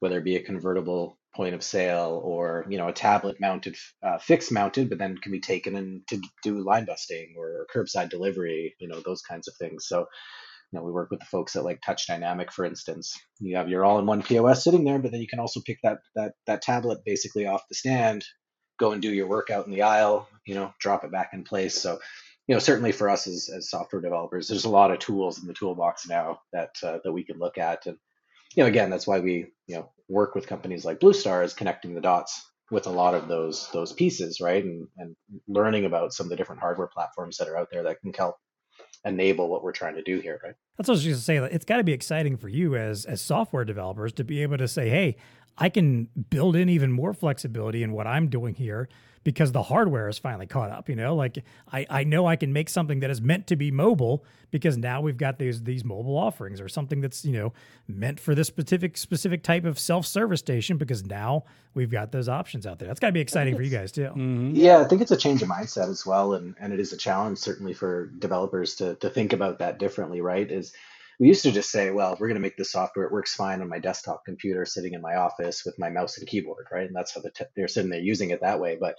[0.00, 4.18] whether it be a convertible point of sale or you know a tablet mounted, uh,
[4.18, 8.74] fixed mounted, but then can be taken in to do line busting or curbside delivery,
[8.78, 9.86] you know those kinds of things.
[9.86, 10.06] So.
[10.72, 13.18] You know, we work with the folks at like Touch Dynamic, for instance.
[13.40, 16.32] You have your all-in-one POS sitting there, but then you can also pick that that
[16.46, 18.24] that tablet basically off the stand,
[18.78, 20.28] go and do your workout in the aisle.
[20.46, 21.80] You know, drop it back in place.
[21.80, 22.00] So
[22.48, 25.46] you know, certainly for us as, as software developers, there's a lot of tools in
[25.46, 27.98] the toolbox now that uh, that we can look at, and
[28.56, 31.54] you know, again, that's why we you know work with companies like Blue Star is
[31.54, 35.16] connecting the dots with a lot of those those pieces, right, and and
[35.46, 38.36] learning about some of the different hardware platforms that are out there that can help
[39.04, 40.54] enable what we're trying to do here, right?
[40.76, 41.54] That's what I was just gonna say.
[41.54, 44.68] It's got to be exciting for you as as software developers to be able to
[44.68, 45.16] say, "Hey,
[45.58, 48.88] I can build in even more flexibility in what I'm doing here
[49.24, 51.42] because the hardware is finally caught up." You know, like
[51.72, 55.00] I I know I can make something that is meant to be mobile because now
[55.00, 57.52] we've got these these mobile offerings or something that's you know
[57.88, 61.44] meant for this specific specific type of self service station because now
[61.74, 62.86] we've got those options out there.
[62.88, 64.10] That's got to be exciting for you guys too.
[64.14, 64.52] Mhm.
[64.54, 66.96] Yeah, I think it's a change of mindset as well, and and it is a
[66.96, 70.20] challenge certainly for developers to to think about that differently.
[70.20, 70.50] Right?
[70.50, 70.72] Is
[71.20, 73.06] we used to just say, well, we're going to make this software.
[73.06, 76.26] It works fine on my desktop computer, sitting in my office with my mouse and
[76.28, 76.86] keyboard, right?
[76.86, 78.76] And that's how the they're sitting there using it that way.
[78.80, 78.96] But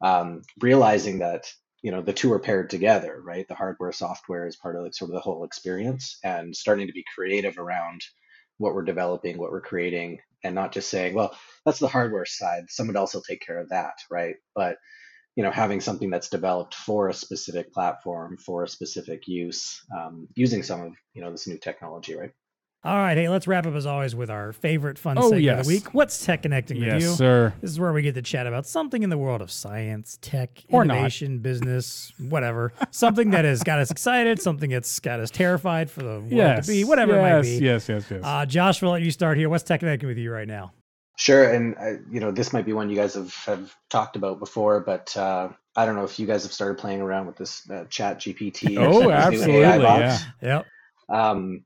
[0.00, 1.52] um, realizing that
[1.82, 3.46] you know the two are paired together, right?
[3.48, 6.92] The hardware, software is part of like sort of the whole experience, and starting to
[6.92, 8.02] be creative around
[8.58, 12.64] what we're developing, what we're creating, and not just saying, well, that's the hardware side.
[12.68, 14.36] Someone else will take care of that, right?
[14.54, 14.78] But
[15.38, 20.26] you know, having something that's developed for a specific platform, for a specific use, um,
[20.34, 22.32] using some of you know this new technology, right?
[22.84, 25.64] All right, hey, let's wrap up as always with our favorite fun Oh, segment of
[25.66, 25.94] the week.
[25.94, 27.08] What's tech connecting with Yes, you?
[27.14, 27.52] sir.
[27.60, 30.64] This is where we get to chat about something in the world of science, tech,
[30.70, 30.94] Or not.
[30.94, 32.72] innovation, business, whatever.
[32.90, 36.66] something that has got us excited, something that's got us terrified for the world Yes.
[36.66, 37.64] to be, whatever yes, it might be.
[37.64, 38.20] Yes, yes, yes.
[38.24, 39.48] Uh, Josh, we'll let you start here.
[39.48, 40.72] What's tech connecting with you right now?
[41.18, 44.38] Sure, and uh, you know this might be one you guys have, have talked about
[44.38, 47.68] before, but uh, I don't know if you guys have started playing around with this
[47.68, 48.78] uh, Chat GPT.
[48.78, 49.62] oh, absolutely.
[49.62, 50.18] Yeah.
[50.40, 50.66] Yep.
[51.08, 51.64] Um,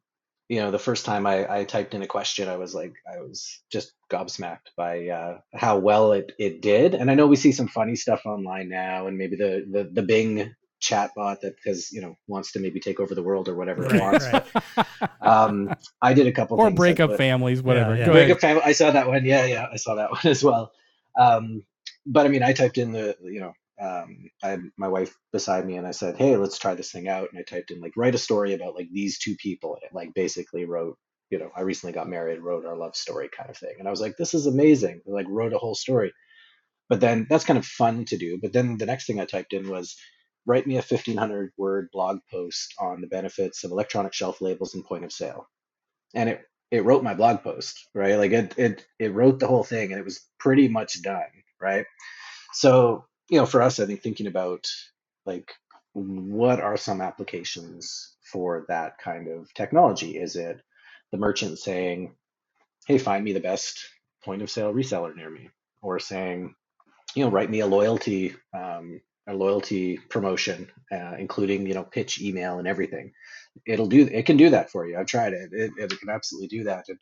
[0.48, 3.20] you know, the first time I, I typed in a question, I was like, I
[3.20, 6.94] was just gobsmacked by uh, how well it, it did.
[6.94, 10.03] And I know we see some funny stuff online now, and maybe the the, the
[10.03, 13.85] Bing chatbot that because you know wants to maybe take over the world or whatever
[13.87, 14.26] it wants.
[14.33, 14.45] right.
[15.20, 17.95] Um, I did a couple or things break up but- families, whatever.
[17.97, 18.07] yeah.
[18.07, 18.37] Go Break ahead.
[18.37, 18.62] up family.
[18.64, 19.24] I saw that one.
[19.24, 20.72] Yeah, yeah, I saw that one as well.
[21.18, 21.62] Um,
[22.07, 25.64] but I mean, I typed in the, you know, um, I had my wife beside
[25.66, 27.93] me, and I said, "Hey, let's try this thing out." And I typed in like,
[27.97, 29.74] write a story about like these two people.
[29.74, 30.97] And it like basically wrote,
[31.30, 33.74] you know, I recently got married, wrote our love story kind of thing.
[33.78, 35.01] And I was like, this is amazing.
[35.07, 36.12] like wrote a whole story.
[36.89, 38.39] But then that's kind of fun to do.
[38.43, 39.97] But then the next thing I typed in was
[40.47, 44.84] write me a 1500 word blog post on the benefits of electronic shelf labels and
[44.84, 45.49] point of sale.
[46.14, 48.16] And it, it wrote my blog post, right?
[48.16, 51.22] Like it, it, it wrote the whole thing and it was pretty much done,
[51.61, 51.86] right?
[52.53, 54.68] So, you know, for us, I think thinking about
[55.26, 55.53] like
[55.93, 60.16] what are some applications for that kind of technology?
[60.16, 60.61] Is it
[61.11, 62.14] the merchant saying,
[62.86, 63.86] hey, find me the best
[64.24, 65.51] point of sale reseller near me,
[65.82, 66.55] or saying,
[67.14, 72.20] you know, write me a loyalty um, a loyalty promotion, uh, including you know pitch,
[72.20, 73.12] email, and everything.
[73.66, 74.98] It'll do it can do that for you.
[74.98, 75.50] I've tried it.
[75.52, 76.86] It, it can absolutely do that.
[76.88, 76.98] And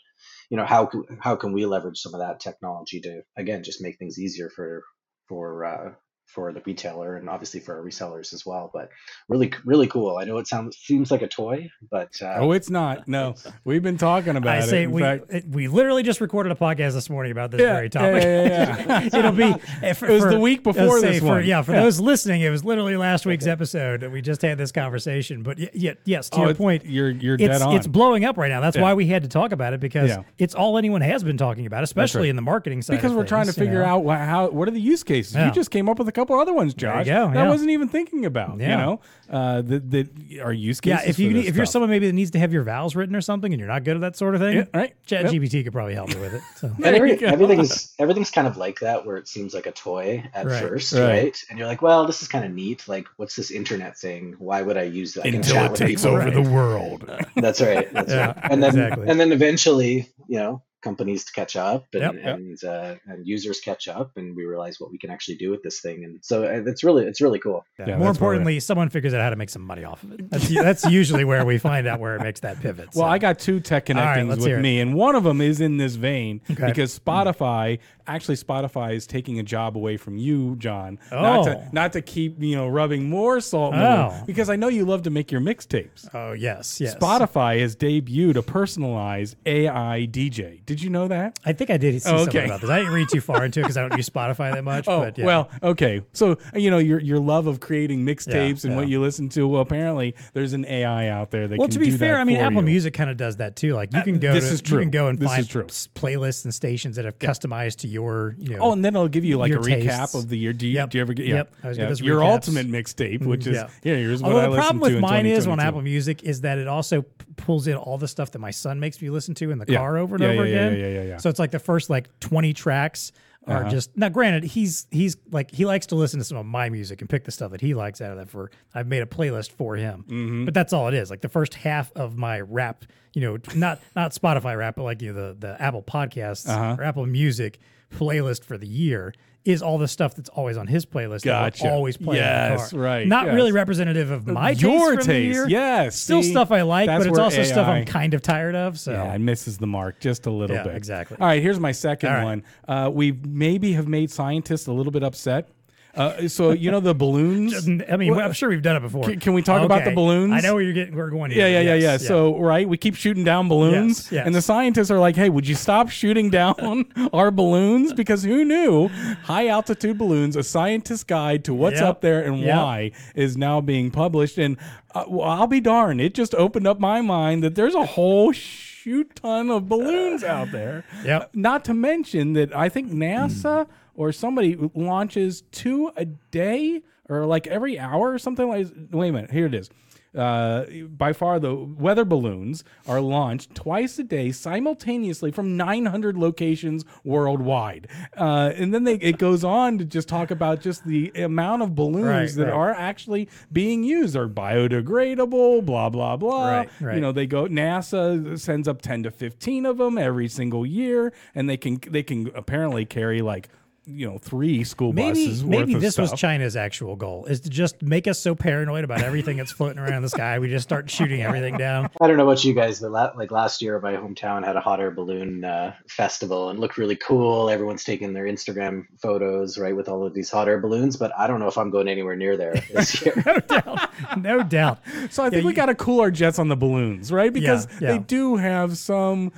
[0.50, 0.90] you know how
[1.20, 4.84] how can we leverage some of that technology to again just make things easier for
[5.28, 5.92] for uh,
[6.32, 8.70] for the retailer and obviously for our resellers as well.
[8.72, 8.90] But
[9.28, 10.16] really, really cool.
[10.16, 13.06] I know it sounds seems like a toy, but uh, oh, it's not.
[13.10, 14.62] No, we've been talking about I it.
[14.68, 17.60] say In we fact- it- we literally just recorded a podcast this morning about this
[17.60, 18.22] Yeah, very topic.
[18.22, 19.08] yeah, yeah.
[19.18, 21.44] It'll be eh, for, It was for- the week let's before say this for- one.
[21.46, 21.82] Yeah, for Yeah.
[21.82, 25.42] those listening, it was literally last week's episode that we just had this conversation.
[25.42, 27.74] But y- y- yes, to Oh, your point, you're you're it's dead on.
[27.76, 28.60] it's blowing up right now.
[28.60, 28.82] That's Yeah.
[28.82, 30.22] why we had to talk about it because Yeah.
[30.38, 32.96] it's all anyone has been talking about, especially in the marketing side.
[32.96, 33.86] because of we're trying to figure know?
[33.86, 35.34] out wha- how what are the use cases.
[35.34, 35.46] Yeah.
[35.46, 37.06] You just came up with a couple other ones, Josh.
[37.06, 37.44] go, That yeah.
[37.44, 38.60] I wasn't even thinking about.
[38.60, 39.00] You know,
[39.30, 40.08] uh, that that
[40.42, 41.72] are use case Yeah, if you for need, this if you're stuff.
[41.72, 43.96] someone maybe that needs to have your vows written or something, and you're not good
[43.96, 44.94] at that sort of thing, Yeah, right.
[45.06, 45.32] Chat Yep.
[45.42, 46.42] GPT could probably help you with it.
[46.56, 46.66] So.
[46.74, 47.26] and There every, you go.
[47.26, 50.92] everything's everything's kind of like that where it seems like a toy at Right, first
[50.92, 51.00] right.
[51.24, 51.44] right.
[51.48, 54.62] and you're like well this is kind of neat like what's this internet thing why
[54.62, 56.34] would i use that I can until chat it with takes people, over right?
[56.34, 57.04] the world.
[57.36, 59.08] that's right that's Yeah, right and then exactly.
[59.08, 62.36] and then eventually you know companies to catch up and Yep, yep.
[62.36, 65.62] and uh, and users catch up and we realize what we can actually do with
[65.62, 67.86] this thing and so uh, it's really it's really cool Yeah.
[67.88, 70.02] Yeah, More that's where we're importantly, someone figures out how to make some money off
[70.02, 70.30] of it.
[70.30, 72.88] That's, that's usually where we find out where it makes that pivot.
[72.94, 73.10] Well, so.
[73.10, 74.62] I got two tech connections connectings let's hear with it.
[74.62, 76.66] me, and one of them is in this vein Okay.
[76.66, 77.78] because Spotify
[78.14, 80.98] actually Spotify is taking a job away from you, John.
[81.10, 81.44] Not Oh.
[81.44, 84.22] to not to keep you know rubbing more salt Oh.
[84.26, 86.08] because I know you love to make your mixtapes.
[86.14, 86.94] Oh yes, yes.
[86.94, 90.60] Spotify has debuted a personalized AI DJ.
[90.66, 91.38] Did you know that?
[91.44, 92.70] I think I did see Oh, something about this.
[92.70, 94.84] I didn't read too far into it because I don't use Spotify that much.
[94.90, 95.24] Oh but yeah.
[95.24, 96.02] well, okay.
[96.12, 99.46] So you know your your love of creating mixtapes and what you listen to.
[99.46, 101.60] Well, apparently there's an AI out there that can do that.
[101.60, 102.62] Well, to be fair, I mean, Apple you.
[102.62, 103.74] Music kind of does that too.
[103.74, 104.78] Like you uh, can go, this to, is true.
[104.78, 105.64] you can go and This find is true.
[105.64, 107.99] s- playlists and stations that have customized to your,
[108.38, 108.62] you know.
[108.62, 110.14] Oh, and then it'll give you like Your a recap tastes.
[110.14, 110.52] of the year.
[110.52, 110.90] Do you, Yep.
[110.90, 111.26] do you ever get?
[111.26, 111.48] Yep.
[111.50, 111.84] Yeah, I always yeah.
[111.84, 112.30] get those your recaps.
[112.32, 113.68] ultimate mixtape, which is yeah.
[113.82, 113.94] yeah.
[113.96, 115.68] Here's what Although I the problem with in mine is on 2022.
[115.68, 118.80] Apple Music is that it also p- pulls in all the stuff that my son
[118.80, 119.78] makes me listen to in the Yeah.
[119.78, 120.80] car over and Yeah, over yeah, yeah, again.
[120.80, 121.16] yeah, yeah, yeah.
[121.18, 123.12] So it's like the first like 20 tracks
[123.46, 123.70] are Uh-huh.
[123.70, 127.00] just now granted he's he's like he likes to listen to some of my music
[127.00, 129.52] and pick the stuff that he likes out of that for I've made a playlist
[129.52, 130.04] for him.
[130.06, 130.44] Mm-hmm.
[130.44, 131.08] But that's all it is.
[131.10, 132.84] Like the first half of my rap,
[133.14, 136.76] you know, not not Spotify rap, but like you know, the the Apple Podcasts Uh-huh.
[136.78, 137.58] or Apple Music
[137.90, 139.12] playlist for the year
[139.44, 141.62] is all the stuff that's always on his playlist Gotcha.
[141.62, 143.34] that always play in the Yes, right, Not yes.
[143.34, 145.48] really representative of my taste Your from the taste, year.
[145.48, 145.96] yes.
[145.98, 148.78] Still See, stuff I like, but it's also stuff I'm kind of tired of.
[148.78, 150.76] So Yeah, it misses the mark just a little Yeah, bit.
[150.76, 151.16] exactly.
[151.18, 152.24] All right, here's my second right.
[152.24, 152.42] one.
[152.68, 155.48] Uh, we maybe have made scientists a little bit upset.
[155.94, 157.66] Uh, so you know the balloons.
[157.90, 159.04] I mean, I'm sure we've done it before.
[159.04, 160.32] Can- can we talk about the balloons?
[160.32, 160.94] I know where you're getting.
[160.94, 161.30] We're going.
[161.32, 161.48] Yeah, Here.
[161.48, 162.08] yeah, yeah, Yes, yeah.
[162.08, 164.26] So, right, we keep shooting down balloons, Yes, yes.
[164.26, 167.92] and the scientists are like, "Hey, would you stop shooting down our balloons?
[167.92, 172.38] Because who knew high altitude balloons, a scientist's guide to what's Yep, up there and
[172.38, 172.56] yep.
[172.56, 174.56] why, is now being published." And
[174.94, 178.32] uh, well, I'll be darned, it just opened up my mind that there's a whole
[178.32, 180.84] shoot ton of balloons out there.
[181.04, 181.30] Yep.
[181.34, 187.46] Not to mention that I think NASA or somebody launches two a day or like
[187.46, 188.68] every hour or something like.
[188.90, 189.70] Wait a minute, here it is.
[190.12, 196.84] Uh, by far, the weather balloons are launched twice a day simultaneously from 900 locations
[197.04, 197.86] worldwide.
[198.16, 201.76] Uh, and then they, it goes on to just talk about just the amount of
[201.76, 202.52] balloons Right, that right.
[202.52, 206.50] are actually being used are biodegradable, blah, blah, blah.
[206.80, 210.66] Right, You know, they go, NASA sends up 10 to 15 of them every single
[210.66, 213.48] year, and they can, they can apparently carry like,
[213.92, 216.12] you know, three school Maybe buses worth maybe of this was.
[216.12, 219.94] China's actual goal is to just make us so paranoid about everything that's floating around
[219.94, 220.38] in the sky.
[220.38, 221.88] We just start shooting everything down.
[222.00, 224.60] I don't know about you guys, but la- like last year, my hometown had a
[224.60, 227.48] hot air balloon uh, festival and looked really cool.
[227.48, 230.96] Everyone's taking their Instagram photos, right, with all of these hot air balloons.
[230.96, 233.14] But I don't know if I'm going anywhere near there this year.
[233.24, 233.90] No doubt.
[234.18, 234.78] No doubt.
[235.10, 237.32] So I think we got to cool our jets on the balloons, right?
[237.32, 237.92] Because yeah.
[237.92, 239.32] they do have some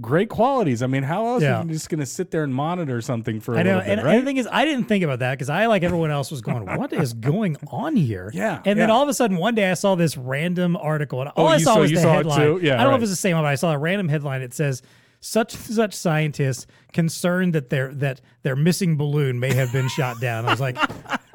[0.00, 0.82] great qualities.
[0.82, 1.60] I mean, how else Yeah.
[1.60, 3.95] are you just going to sit there and monitor something for a I know, bit?
[3.98, 4.14] And, right?
[4.18, 6.40] and the thing is, I didn't think about that because I, like everyone else, was
[6.40, 8.94] going, "What is going on here?" Yeah, And then yeah.
[8.94, 11.48] all of a sudden, one day, I saw this random article, and oh, all Oh,
[11.50, 12.60] I saw saw- was the saw headline.
[12.62, 12.96] Yeah, I don't know right.
[12.96, 14.42] if it's the same one, but I saw a random headline.
[14.42, 14.82] It says.
[15.18, 20.44] Such such scientists concerned that their that their missing balloon may have been shot down.
[20.44, 20.76] I was like,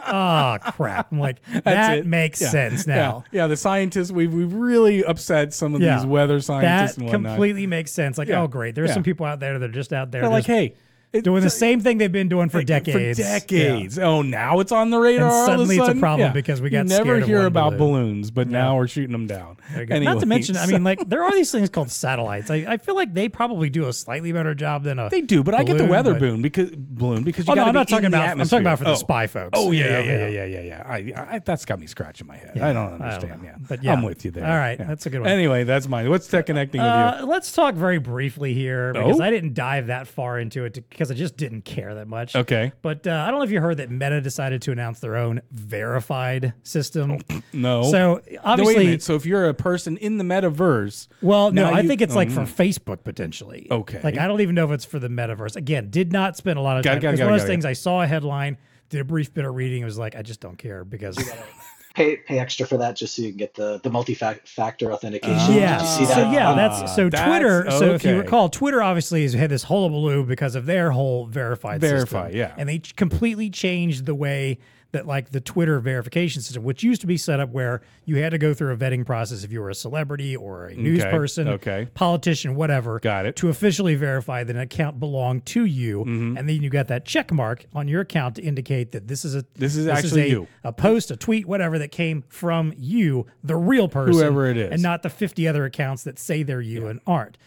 [0.07, 1.11] oh crap!
[1.11, 2.05] I'm like, that it.
[2.05, 2.49] makes Yeah.
[2.49, 2.95] sense Yeah.
[2.95, 3.23] now.
[3.31, 5.97] Yeah, the scientists we've we've really upset some of Yeah.
[5.97, 7.31] these weather scientists That and whatnot.
[7.31, 8.17] completely makes sense.
[8.19, 8.43] Like, Yeah.
[8.43, 8.93] oh great, there's Yeah.
[8.93, 10.75] some people out there that are just out there They're like, hey,
[11.13, 13.19] it- doing the same thing they've been doing for decades.
[13.19, 13.99] For decades.
[13.99, 15.27] Oh, now it's on the radar.
[15.27, 16.33] And suddenly it's a problem Yeah.
[16.33, 18.03] because we You got never hear about balloon.
[18.05, 19.57] balloons, but now we're shooting them down.
[19.73, 19.79] Go.
[19.79, 22.49] Not to Anyway, mention, I mean, like there are these things called satellites.
[22.49, 25.09] I, I feel like they probably do a slightly better job than a.
[25.09, 27.63] They do, but I get the weather but- balloon because balloon because you Oh no,
[27.65, 28.29] I'm not talking about.
[28.29, 29.05] I'm talking about for the atmosphere.
[29.05, 29.49] spy folks.
[29.53, 30.83] Oh, oh yeah, you yeah, yeah, yeah, yeah, yeah.
[30.87, 32.57] I, I, that's got me scratching my head.
[32.59, 33.41] I don't understand.
[33.43, 33.93] yeah, But yeah.
[33.93, 34.45] I'm with you there.
[34.45, 34.85] All right, Yeah.
[34.85, 35.29] that's a good one.
[35.29, 36.09] Anyway, that's mine.
[36.09, 36.93] What's tech connecting with you?
[36.93, 39.23] Uh, let's talk very briefly here because Oh?
[39.23, 42.35] I didn't dive that far into it because I just didn't care that much.
[42.35, 45.15] Okay, But uh, I don't know if you heard that Meta decided to announce their
[45.15, 47.17] own verified system.
[47.53, 47.81] no.
[47.83, 49.01] So No, wait a obviously, minute.
[49.01, 52.13] So if you're a person in the metaverse, well, no, now I you- think it's
[52.13, 52.63] like oh, for.
[52.63, 53.67] Facebook potentially.
[53.71, 53.99] Okay.
[54.03, 55.55] Like I don't even know if it's for the metaverse.
[55.55, 57.01] Again, did not spend a lot of Got it, time.
[57.01, 57.53] got it, got one it, of those got it.
[57.55, 58.57] things I saw a headline,
[58.89, 61.17] did a brief bit of reading, it was like I just don't care because
[61.93, 65.37] Pay pay extra for that just so you can get the the multi factor authentication.
[65.37, 65.47] Ah.
[65.47, 65.81] Did Yeah.
[65.81, 67.69] you see So yeah, that's so that's- Twitter.
[67.71, 71.81] So if you recall, Twitter obviously has had this hullabaloo because of their whole verified
[71.81, 72.37] Verify, system.
[72.37, 72.53] yeah.
[72.57, 74.57] and they completely changed the way
[74.91, 78.31] that like the Twitter verification system, which used to be set up where you had
[78.31, 81.47] to go through a vetting process if you were a celebrity or a news person,
[81.47, 81.87] okay.
[81.93, 83.35] politician, whatever, Got it.
[83.37, 86.37] to officially verify that an account belonged to you, Mm-hmm.
[86.37, 89.35] and then you got that check mark on your account to indicate that this is
[89.35, 90.47] a This is actually a, you.
[90.63, 94.71] a post, a tweet, whatever that came from you, the real person, Whoever it is.
[94.71, 97.37] and not the 50 other accounts that say they're you and aren't,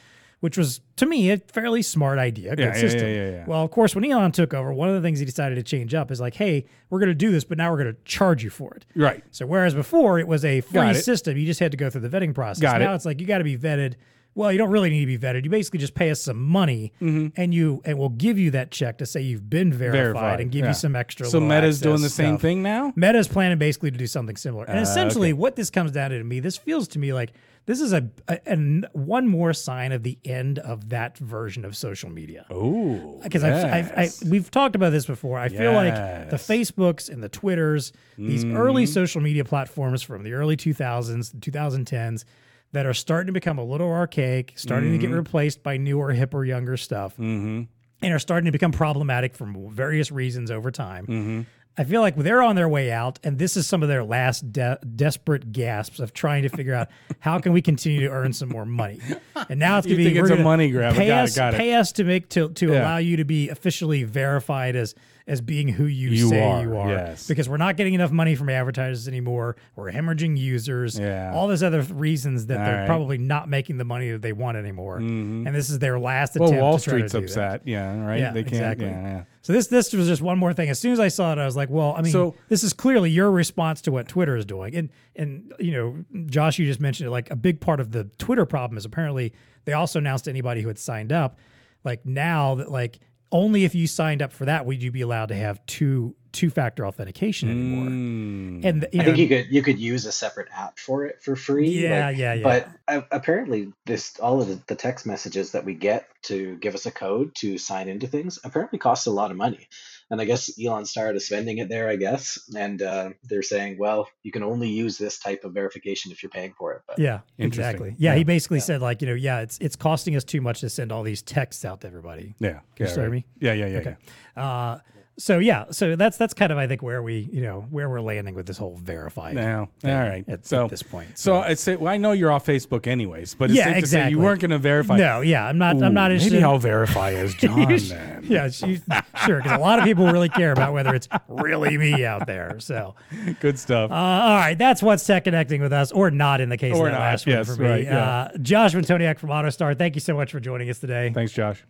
[0.45, 3.09] which was to me a fairly smart idea, good Yeah, yeah, system.
[3.09, 3.45] yeah, yeah, yeah.
[3.47, 5.95] Well, of course, when Elon took over, one of the things he decided to change
[5.95, 8.45] up is like, hey, we're going to do this, but now we're going to charge
[8.45, 8.85] you for it.
[8.95, 9.25] Right.
[9.31, 11.03] So whereas before it was a free it.
[11.03, 12.61] system, you just had to go through the vetting process.
[12.61, 12.97] Got now it.
[12.97, 13.95] it's like you got to be vetted.
[14.37, 15.45] Well, you don't really need to be vetted.
[15.45, 18.99] You basically just pay us some money, and you and we'll give you that check
[18.99, 20.13] to say you've been verified, Mm-hmm.
[20.15, 20.69] Verified, and give yeah.
[20.71, 21.25] you some extra.
[21.27, 22.43] So Meta's doing the same stuff.
[22.43, 22.93] thing now.
[22.97, 24.65] Meta's planning basically to do something similar.
[24.65, 25.35] And Uh, essentially, okay.
[25.35, 27.33] what this comes down to to me, this feels to me like
[27.67, 32.11] this is a, a, one more sign of the end of that version of social
[32.11, 32.45] media.
[32.51, 35.39] Oh, Because I've, I've, I, we've talked about this before.
[35.39, 35.95] I feel like
[36.31, 38.57] the Facebooks and the Twitters, these Mm-hmm.
[38.57, 42.25] early social media platforms from the early 2000s, 2010s,
[42.73, 45.17] that are starting to become a little archaic, starting to get Mm-hmm.
[45.17, 47.69] replaced by newer, hipper, younger stuff, and
[48.03, 51.07] are starting to become problematic for various reasons over time.
[51.07, 51.41] Mm-hmm.
[51.77, 54.53] I feel like they're on their way out, and this is some of their last
[54.53, 58.49] de- desperate gasps of trying to figure out how can we continue to earn some
[58.49, 59.01] more money.
[59.49, 60.95] And now it's going to be it's a money grab.
[60.95, 61.57] Pay Got it, us, got it.
[61.57, 62.81] pay us to make to to Yeah.
[62.83, 64.95] allow you to be officially verified as
[65.27, 66.89] as being who you, You say are, you are.
[66.91, 67.27] yes.
[67.27, 69.57] Because we're not getting enough money from advertisers anymore.
[69.75, 70.99] We're hemorrhaging users.
[70.99, 71.33] Yeah.
[71.35, 72.87] All those other reasons that All they're right.
[72.87, 74.99] probably not making the money that they want anymore.
[74.99, 75.47] Mm-hmm.
[75.47, 76.63] And this is their last well, attempt.
[76.63, 77.25] Wall to try to Street's do that.
[77.55, 77.63] upset.
[77.67, 78.21] Yeah, right.
[78.21, 78.53] Yeah, they can't.
[78.55, 78.87] exactly.
[78.87, 79.25] Yeah, yeah.
[79.41, 80.69] So this this was just one more thing.
[80.69, 82.75] As soon as I saw it, I was like, well, I mean, So- this is
[82.75, 84.75] clearly your response to what Twitter is doing.
[84.77, 87.11] And and you know, Josh, you just mentioned it.
[87.11, 89.33] Like a big part of the Twitter problem is apparently
[89.65, 91.39] they also announced to anybody who had signed up,
[91.83, 92.99] like now that like
[93.33, 96.51] only if you signed up for that would you be allowed to have two two
[96.51, 97.87] factor authentication anymore.
[97.87, 98.65] Mm.
[98.65, 101.23] And you I know, think you could you could use a separate app for it
[101.23, 101.69] for free.
[101.71, 102.43] Yeah, like- yeah, yeah.
[102.43, 106.75] But uh, apparently, this all of the, the text messages that we get to give
[106.75, 109.69] us a code to sign into things apparently costs a lot of money.
[110.11, 111.89] And I guess Elon started spending it there.
[111.89, 116.13] I guess, and uh, they're saying, well, you can only use this type of verification
[116.13, 116.83] if you're paying for it.
[116.87, 117.95] But Yeah, exactly.
[117.99, 118.19] Yeah, Yeah.
[118.19, 120.93] he basically said like, you know, yeah, it's it's costing us too much to send
[120.93, 122.35] all these texts out to everybody.
[122.39, 123.13] yeah, you yeah, start right.
[123.13, 123.27] me?
[123.41, 123.97] Yeah, yeah, yeah, Okay.
[124.37, 124.43] yeah.
[124.45, 124.79] Uh,
[125.17, 128.01] so yeah, so that's that's kind of I think where we you know where we're
[128.01, 129.35] landing with this whole verified.
[129.35, 130.25] Now, thing all right.
[130.29, 131.17] At, so at this point.
[131.19, 133.81] So I say, well, I know you're off Facebook anyways, but it's Yeah, safe to
[133.81, 134.11] say exactly.
[134.11, 134.97] you weren't going to verify.
[134.97, 135.83] no, yeah, I'm not.
[135.83, 136.33] I'm not Ooh, interested.
[136.35, 138.25] Maybe I'll verify as John then.
[138.25, 138.81] yeah, she,
[139.25, 139.37] sure.
[139.43, 142.59] Because a lot of people really care about whether it's really me out there.
[142.61, 142.95] So,
[143.41, 143.91] Good stuff.
[143.91, 146.87] uh, all right, that's what's tech connecting with us, or not in the case Or
[146.87, 147.69] of that not, last yes, one for me.
[147.69, 148.05] right, yeah.
[148.33, 151.13] uh, Josh Antoniak from AutoStar, thank you so much for joining us today.
[151.15, 151.65] Thanks, Josh.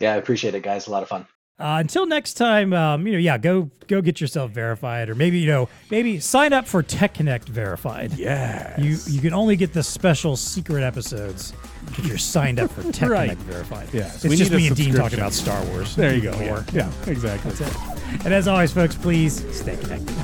[0.00, 0.86] yeah, I appreciate it, guys.
[0.86, 1.26] A lot of fun.
[1.62, 5.38] Uh, until next time, um, you know, yeah, go go get yourself verified, or maybe
[5.38, 8.12] you know, maybe sign up for Tech Connect Verified.
[8.14, 8.80] Yeah.
[8.80, 11.52] You you can only get the special secret episodes
[11.96, 13.30] if you're signed up for Tech Right.
[13.30, 13.88] Connect Verified.
[13.92, 15.94] Yes, it's we just me and Dean talking about Star Wars.
[15.94, 16.32] There you go.
[16.40, 17.52] Yeah, yeah exactly.
[17.52, 18.24] That's it.
[18.24, 20.16] And as always, folks, please stay connected.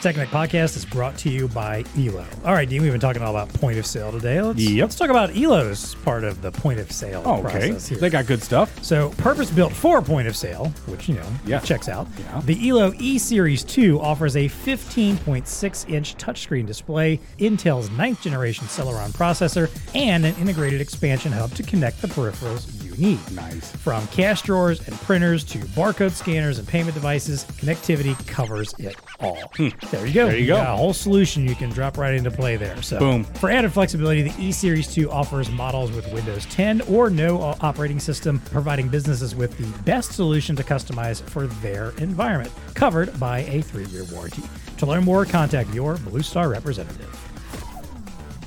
[0.00, 2.24] Tech Connect Podcast is brought to you by Elo.
[2.46, 4.40] All right, Dean, we've been talking all about point of sale today.
[4.40, 4.82] Let's, Yep.
[4.82, 7.68] let's talk about Elo's part of the point of sale Oh, okay.
[7.68, 7.98] process here.
[7.98, 8.82] They got good stuff.
[8.82, 11.58] So, purpose built for point of sale, which, you know, Yeah.
[11.60, 12.08] checks out.
[12.18, 12.40] Yeah.
[12.46, 19.12] The Elo E Series 2 offers a 15.6 inch touchscreen display, Intel's ninth generation Celeron
[19.12, 23.30] processor, and an integrated expansion hub to connect the peripherals need.
[23.32, 23.70] Nice.
[23.76, 29.50] From cash drawers and printers to barcode scanners and payment devices, connectivity covers it all.
[29.56, 30.26] There you go.
[30.26, 30.30] Hmm.
[30.30, 30.56] There you go.
[30.56, 32.80] got a whole solution you can drop right into play there.
[32.82, 33.24] So, Boom.
[33.24, 37.98] For added flexibility, the E Series 2 offers models with Windows 10 or no operating
[37.98, 43.62] system, providing businesses with the best solution to customize for their environment, covered by a
[43.62, 44.42] three-year warranty.
[44.78, 47.16] To learn more, contact your Blue Star representative.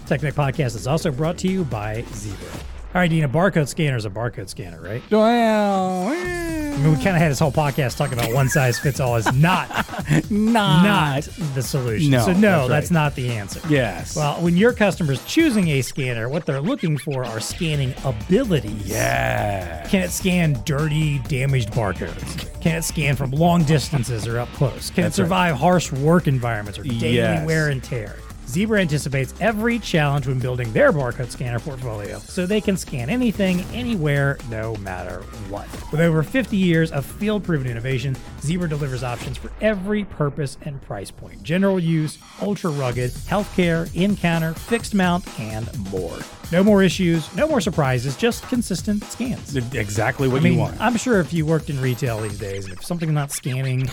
[0.05, 2.72] Tech Connect Podcast is also brought to you by Zebra.
[2.95, 5.01] All right, Dean, a barcode scanner is a barcode scanner, right?
[5.09, 8.99] Well, I mean, we kind of had this whole podcast talking about one size fits
[8.99, 9.67] all is not
[10.29, 10.83] not.
[10.83, 11.23] not
[11.55, 12.11] the solution.
[12.11, 12.91] No, so no, that's that's, right.
[12.91, 13.61] not the answer.
[13.67, 14.15] Yes.
[14.15, 18.87] Well, when your customer's choosing a scanner, what they're looking for are scanning abilities.
[18.87, 19.87] yeah.
[19.87, 22.61] Can it scan dirty, damaged barcodes?
[22.61, 24.91] Can it scan from long distances or up close?
[24.91, 25.27] Can That's it right.
[25.27, 27.43] survive harsh work environments or daily Yes.
[27.47, 28.15] wear and tear?
[28.53, 33.61] Zebra anticipates every challenge when building their barcode scanner portfolio, so they can scan anything,
[33.73, 35.67] anywhere, no matter what.
[35.91, 40.79] With over 50 years of field proven innovation, Zebra delivers options for every purpose and
[40.83, 46.19] price point general use, ultra rugged, healthcare, in counter, fixed mount, and more.
[46.51, 49.55] No more issues, no more surprises, just consistent scans.
[49.55, 50.79] Exactly what I mean, you want.
[50.79, 53.89] I'm sure if you worked in retail these days, if something's not scanning,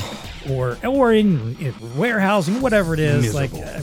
[0.51, 3.81] or or in, in warehousing, whatever it is, like uh,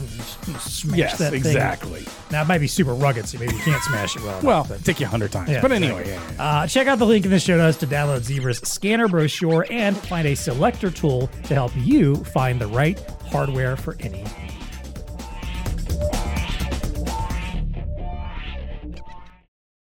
[0.58, 1.40] smash yes, that thing.
[1.40, 2.06] exactly.
[2.30, 4.40] Now it might be super rugged, so maybe you can't smash it well.
[4.42, 5.50] Well, enough, but- take you a hundred times.
[5.50, 6.42] yeah, but anyway, yeah, yeah.
[6.42, 9.96] Uh, check out the link in the show notes to download Zebra's scanner brochure and
[9.96, 13.00] find a selector tool to help you find the right
[13.32, 14.24] hardware for any.